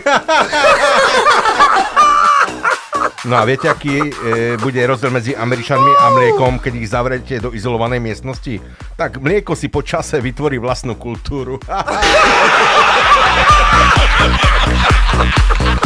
[3.27, 7.51] No a viete, aký e, bude rozdiel medzi Američanmi a mliekom, keď ich zavrete do
[7.51, 8.63] izolovanej miestnosti?
[8.95, 11.59] Tak mlieko si po čase vytvorí vlastnú kultúru.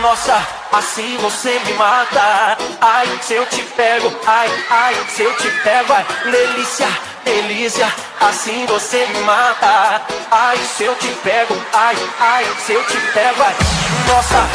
[0.00, 2.56] nossa, assim você me mata.
[2.80, 6.88] Ai, se eu te pego, ai, ai, se eu te pego, ai, delícia,
[7.24, 10.02] delícia, assim você me mata.
[10.30, 13.54] Ai, se eu te pego, ai, ai, se eu te pego, ai,
[14.08, 14.48] nossa,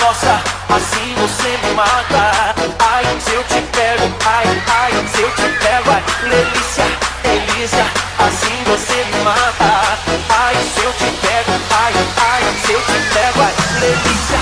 [0.00, 0.42] nossa,
[0.74, 2.54] assim você me mata.
[2.90, 6.84] Ai, se eu te pego, ai, ai, se eu te pego, ai, delícia,
[7.22, 7.86] delícia,
[8.18, 9.98] assim você me mata.
[10.30, 11.92] Ai, se eu te pego, ai,
[12.30, 14.37] ai, se eu te pego, ai, delícia,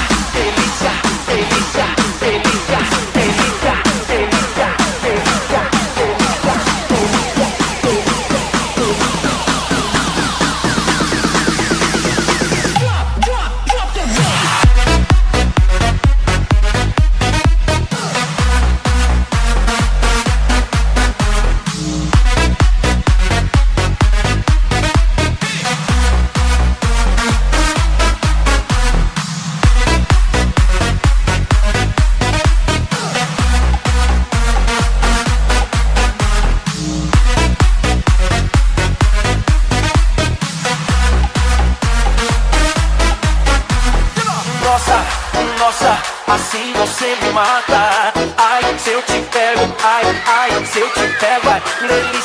[47.36, 48.12] você me mata.
[48.38, 52.15] Ai, se eu te pego, ai, ai, se eu te pego, ai,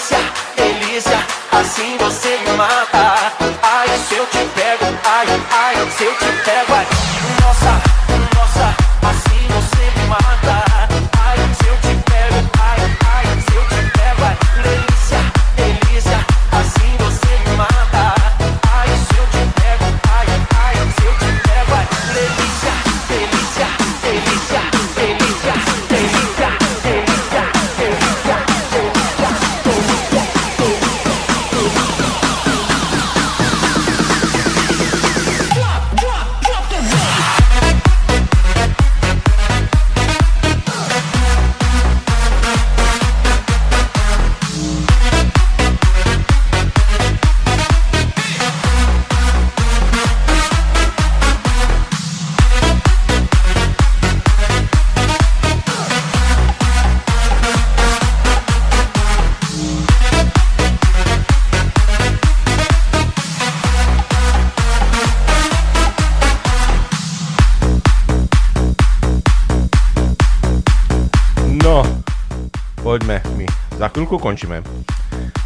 [72.92, 73.48] poďme, my
[73.80, 74.60] za chvíľku končíme.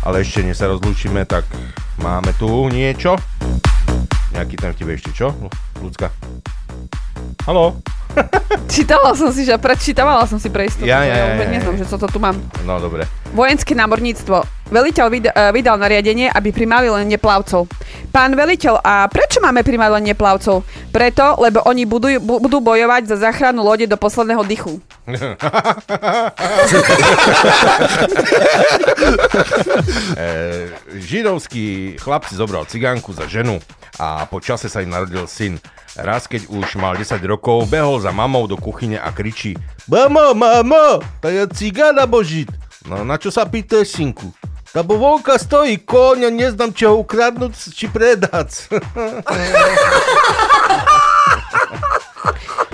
[0.02, 1.46] Ale ešte než sa rozlúčime, tak
[2.02, 3.22] máme tu niečo.
[4.34, 5.30] Nejaký ten vtip ešte, čo?
[5.78, 6.10] Ľudská.
[7.46, 7.78] Haló?
[8.74, 10.90] Čítala som si, že prečítavala som si pre istotu.
[10.90, 12.34] Ja, ja, ja, ja, že co to tu mám.
[12.66, 13.06] No, dobre.
[13.38, 14.42] Vojenské námorníctvo.
[14.74, 17.70] Veliteľ eh, vydal nariadenie, aby primali len neplavcov.
[18.16, 20.64] Pán veliteľ, a prečo máme primať len neplavcov?
[20.96, 24.80] Preto, lebo oni budujú, bu- budú bojovať za záchranu lode do posledného dychu.
[30.16, 33.60] e, židovský chlap si zobral cigánku za ženu
[34.00, 35.60] a po čase sa im narodil syn.
[36.00, 39.60] Raz, keď už mal 10 rokov, behol za mamou do kuchyne a kričí
[39.92, 42.48] Mama, mama, to je cigána božit.
[42.88, 44.32] No na čo sa pýtaš, synku?
[44.76, 48.68] Lebo vonka stojí koň a neznám, či ho ukradnúť, či predať.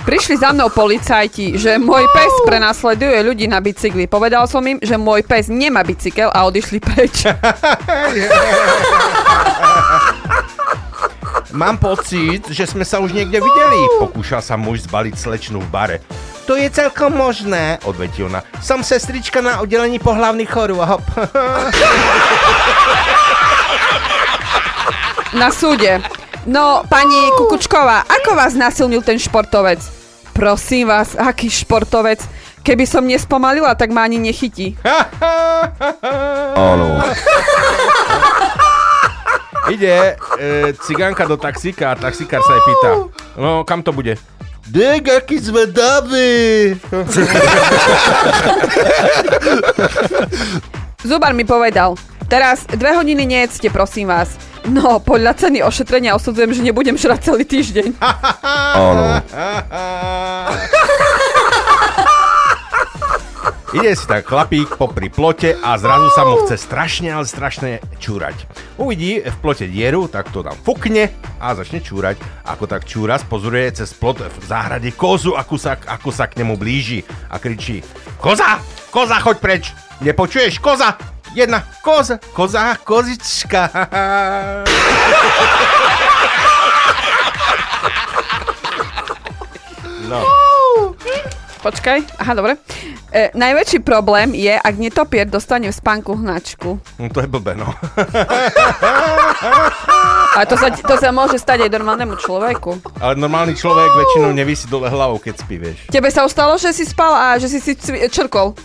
[0.02, 4.10] Prišli za mnou policajti, že môj pes prenasleduje ľudí na bicykli.
[4.10, 7.22] Povedal som im, že môj pes nemá bicykel a odišli preč.
[11.54, 13.78] Mám pocit, že sme sa už niekde videli.
[14.02, 16.02] Pokúšal sa muž zbaliť slečnu v bare.
[16.46, 18.42] To je celkom možné, odvetí ona.
[18.58, 21.02] Som sestrička na oddelení pohlavných chorôb.
[25.32, 25.96] Na súde.
[26.44, 29.80] No, pani Kukučková, ako vás nasilnil ten športovec?
[30.36, 32.20] Prosím vás, aký športovec?
[32.60, 34.76] Keby som nespomalila, tak ma ani nechytí.
[36.58, 37.00] Áno.
[39.72, 42.90] Ide e, cigánka do taxíka a taxikár sa jej pýta.
[43.38, 44.18] No, kam to bude?
[44.70, 46.74] Dek, aký zvedavý.
[51.02, 51.98] Zubar mi povedal,
[52.30, 54.38] teraz dve hodiny nejedzte, prosím vás.
[54.62, 57.98] No, podľa ceny ošetrenia osudzujem, že nebudem žrať celý týždeň.
[58.78, 59.18] Áno.
[63.72, 68.44] Ide si tak chlapík popri plote a zrazu sa mu chce strašne, ale strašne čúrať.
[68.76, 71.08] Uvidí v plote dieru, tak to tam fukne
[71.40, 72.20] a začne čúrať.
[72.44, 76.60] Ako tak čúra, pozoruje cez plot v záhrade kozu, ako sa, ako sa k nemu
[76.60, 77.00] blíži
[77.32, 77.80] a kričí
[78.20, 78.60] Koza!
[78.92, 79.64] Koza, choď preč!
[80.04, 80.60] Nepočuješ?
[80.60, 80.92] Koza!
[81.32, 83.72] Jedna koza, koza, kozička.
[90.12, 90.20] No.
[91.62, 92.58] Počkaj, aha, dobre.
[93.14, 96.82] E, najväčší problém je, ak netopier dostane v spánku hnačku.
[96.98, 97.70] No to je blbé, no.
[100.32, 102.82] A to sa, to sa môže stať aj normálnemu človeku.
[102.98, 105.86] Ale normálny človek väčšinou nevisí dole hlavou, keď spí, vieš.
[105.92, 108.56] Tebe sa ustalo, že si spal a že si si cvi- čurkol.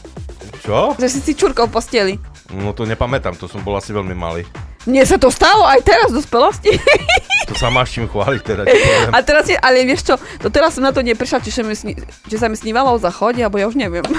[0.63, 0.95] Čo?
[0.97, 2.13] Že si si čurkol v posteli.
[2.55, 4.47] No to nepamätám, to som bol asi veľmi malý.
[4.87, 6.71] Mne sa to stalo aj teraz v dospelosti.
[7.51, 8.63] To sa máš čím chváliť teda.
[9.15, 11.95] A teraz je, ale vieš čo, to teraz som na to neprišla, či, mi sni,
[11.99, 14.07] či sa mi snívalo o záchode, alebo ja už neviem.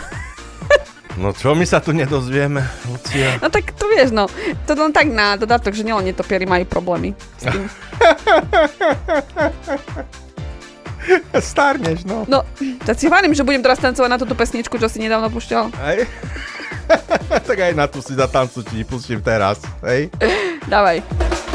[1.19, 3.43] No čo my sa tu nedozvieme, Lucia?
[3.43, 4.31] No tak to vieš, no.
[4.70, 7.11] To len tak na dodatok, že nielen netopieri majú problémy
[7.43, 7.66] s tým.
[11.43, 12.23] Starneš, no.
[12.31, 12.47] No,
[12.86, 15.74] tak si hovorím, že budem teraz tancovať na túto pesničku, čo si nedávno pušťal.
[15.82, 15.99] Aj?
[17.49, 20.12] tak aj na tú si zatancu ti pustím teraz, hej?
[20.69, 21.48] Dávaj.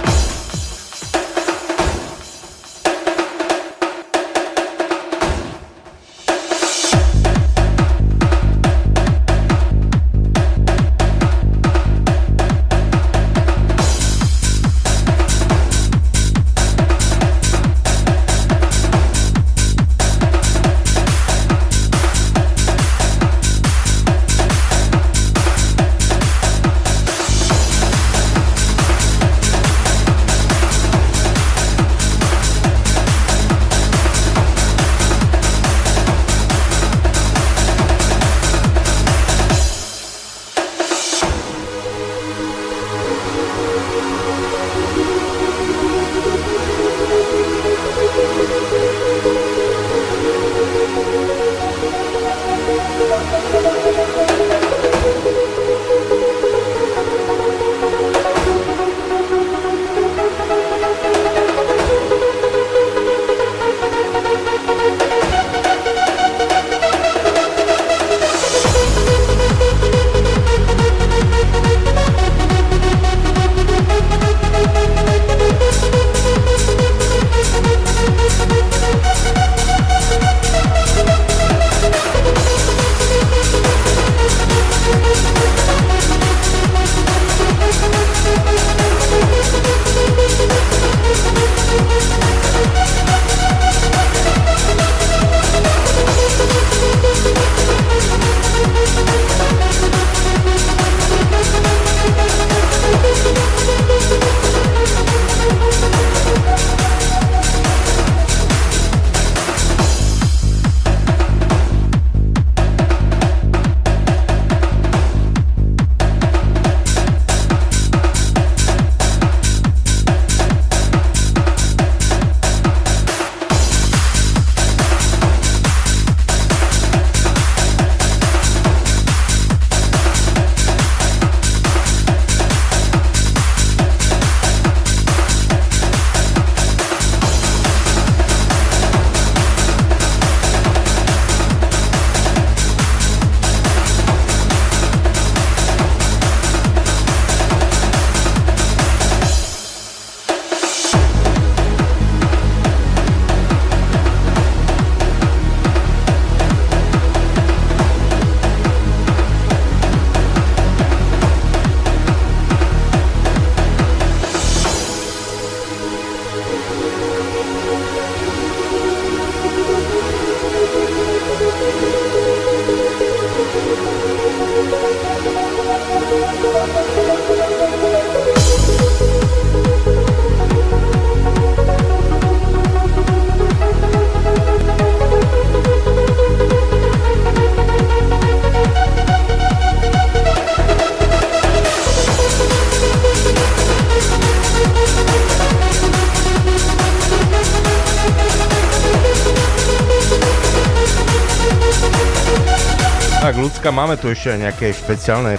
[203.94, 205.38] Máme tu ešte aj nejaké špeciálne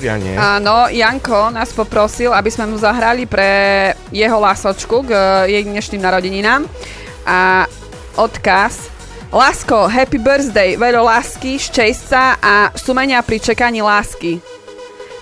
[0.00, 0.32] prianie.
[0.40, 6.00] Áno, Janko nás poprosil, aby sme mu zahrali pre jeho lásočku k eh, jej dnešným
[6.00, 6.64] narodeninám.
[7.28, 7.68] A
[8.16, 8.88] odkaz
[9.28, 14.40] Lásko, happy birthday, veľa lásky, šťastia a sumenia pri čekaní lásky.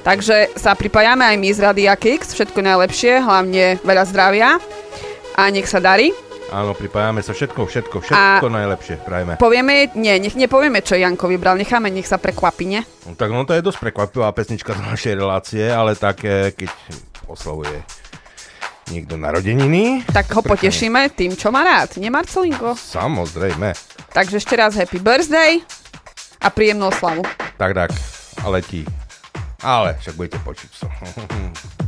[0.07, 4.63] Takže sa pripájame aj my z Radia Kix, všetko najlepšie, hlavne veľa zdravia
[5.35, 6.15] a nech sa darí.
[6.51, 9.39] Áno, pripájame sa všetko, všetko, všetko najlepšie, prajeme.
[9.39, 12.83] Povieme, nie, nech nepovieme, čo Janko vybral, necháme, nech sa prekvapí, ne?
[13.07, 16.71] No, tak no to je dosť prekvapivá pesnička z našej relácie, ale tak eh, keď
[17.31, 17.79] oslavuje
[18.91, 20.03] niekto narodeniny.
[20.11, 22.75] Tak ho potešíme tým, čo má rád, nie Marcelinko?
[22.75, 23.71] Samozrejme.
[24.11, 25.63] Takže ešte raz happy birthday
[26.43, 27.23] a príjemnú oslavu.
[27.63, 27.91] Tak, tak,
[28.43, 28.83] a letí.
[29.63, 30.73] Ale však budete počuť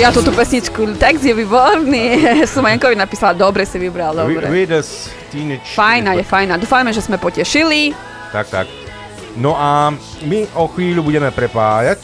[0.00, 2.24] Ja túto pesničku, text je výborný.
[2.48, 4.48] Som Jankovi napísala, dobre si vybral, dobre.
[4.48, 5.76] Readers Teenage...
[5.76, 6.56] Fajná je fajná.
[6.56, 7.92] Dúfajme, že sme potešili.
[8.32, 8.66] Tak, tak.
[9.36, 9.92] No a
[10.24, 12.00] my o chvíľu budeme prepájať.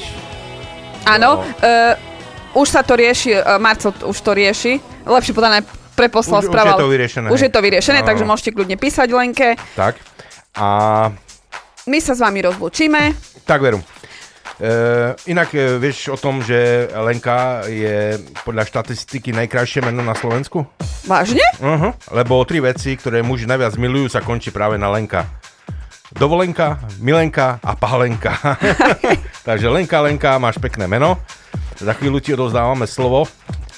[1.08, 1.96] Áno, uh,
[2.52, 4.76] už sa to rieši, uh, Marcel už to rieši.
[5.08, 5.64] Lepšie podané
[5.96, 6.76] preposlal Už- už správa.
[6.76, 9.56] je to vyriešené, Už je to vyriešené, Áno, takže môžete kľudne písať Lenke.
[9.72, 9.96] Tak.
[10.52, 10.66] A
[11.88, 13.16] My sa s vami rozlúčime.
[13.48, 13.80] tak veru.
[14.56, 14.70] E,
[15.28, 20.64] inak e, vieš o tom, že Lenka je podľa štatistiky najkrajšie meno na Slovensku?
[21.04, 21.44] Vážne?
[21.60, 21.92] Uh-huh.
[22.08, 25.28] Lebo tri veci, ktoré muži najviac milujú, sa končí práve na Lenka.
[26.16, 28.32] Dovolenka, Milenka a Pálenka.
[29.48, 31.20] Takže Lenka, Lenka, máš pekné meno.
[31.76, 33.28] Za chvíľu ti odovzdávame slovo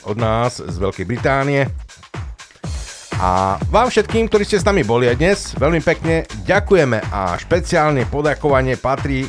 [0.07, 1.67] od nás z Veľkej Británie.
[3.19, 8.07] A vám všetkým, ktorí ste s nami boli aj dnes, veľmi pekne ďakujeme a špeciálne
[8.07, 9.27] poďakovanie patrí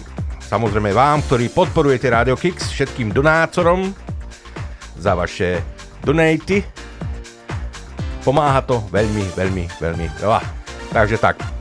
[0.50, 3.94] samozrejme vám, ktorí podporujete Radio Kix, všetkým donátorom
[4.98, 5.62] za vaše
[6.02, 6.66] donaty.
[8.26, 10.42] Pomáha to veľmi, veľmi, veľmi veľa.
[10.90, 11.59] Takže tak.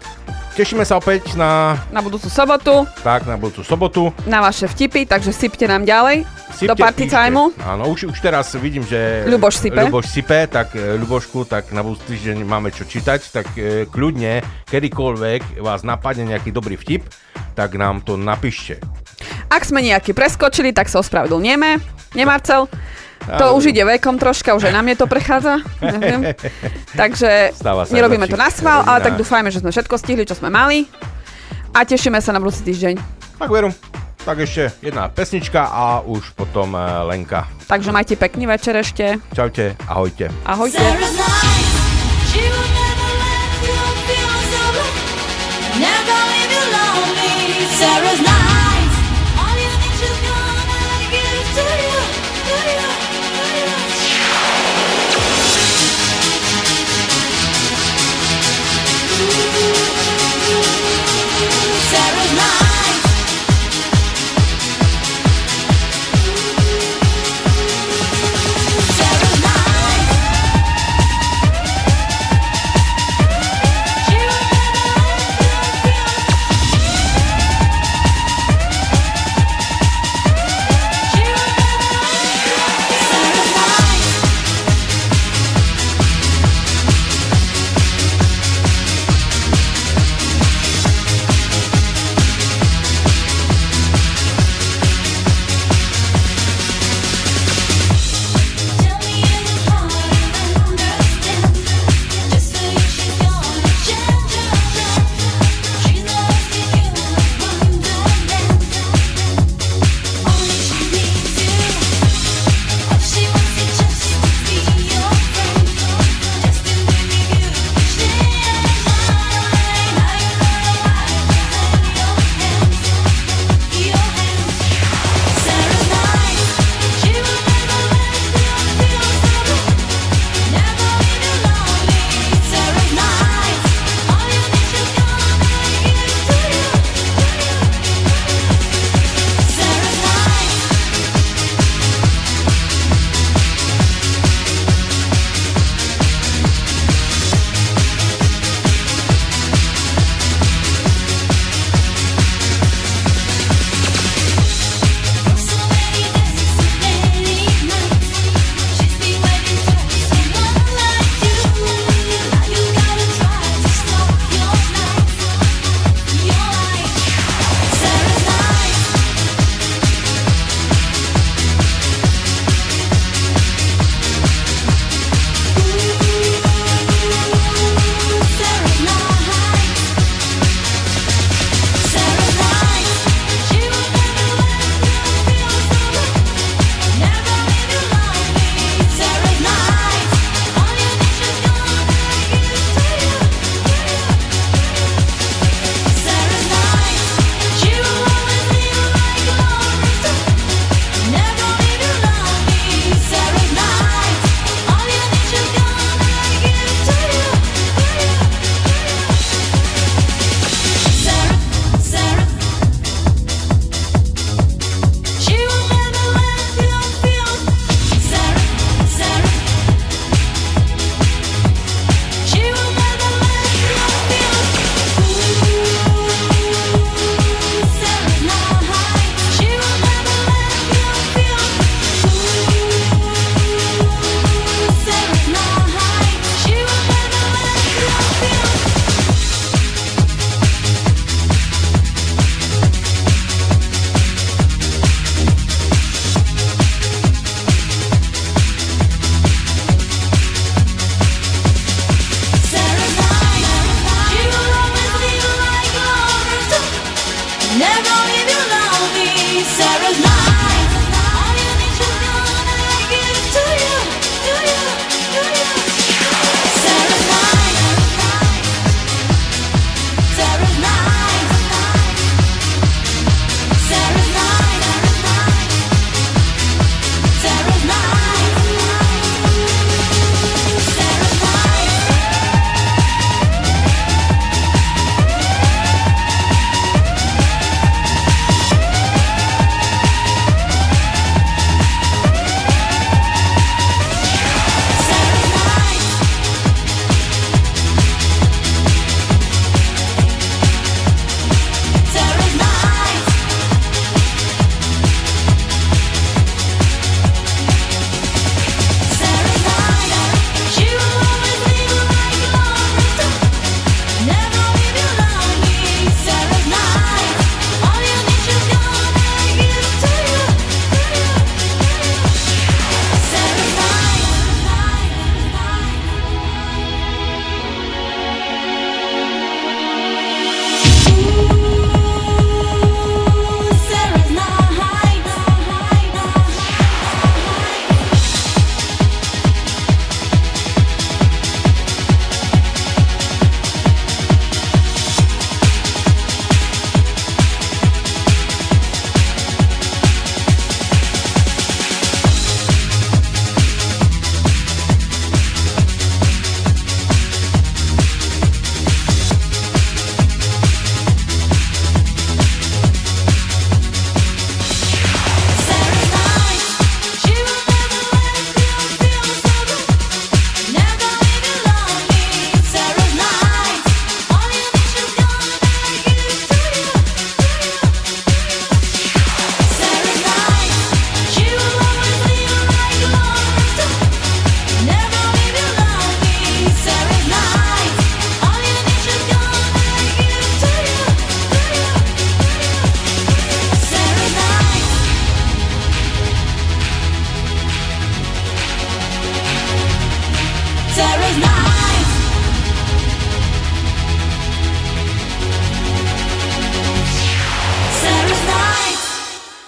[0.58, 4.10] Tešíme sa opäť na, Na budúcu sobotu, tak, na budúcu sobotu.
[4.26, 7.14] na vaše vtipy, takže sypte nám ďalej do Sypte, party píšte.
[7.14, 7.54] timeu.
[7.62, 9.22] Áno, už, už teraz vidím, že...
[9.30, 9.78] Ľuboš sype.
[9.78, 14.42] Ľuboš sype, tak e, Ľubošku, tak na budúci týždeň máme čo čítať, tak e, kľudne,
[14.66, 17.06] kedykoľvek vás napadne nejaký dobrý vtip,
[17.54, 18.82] tak nám to napíšte.
[19.54, 21.70] Ak sme nejaký preskočili, tak sa ospravedlňujeme.
[22.18, 22.66] Nie, Marcel?
[23.36, 25.60] To už ide vekom troška, už aj na mne to prechádza.
[25.84, 26.32] Neviem.
[26.96, 30.32] Takže Stáva sa nerobíme to na schvál, ale tak dúfajme, že sme všetko stihli, čo
[30.32, 30.88] sme mali.
[31.76, 32.96] A tešíme sa na budúci týždeň.
[33.36, 33.70] Tak veru,
[34.24, 37.44] tak ešte jedna pesnička a už potom e, Lenka.
[37.68, 39.20] Takže majte pekný večer ešte.
[39.36, 40.32] Čaute, ahojte.
[40.48, 40.80] Ahojte.
[47.78, 48.67] Sarah's nice.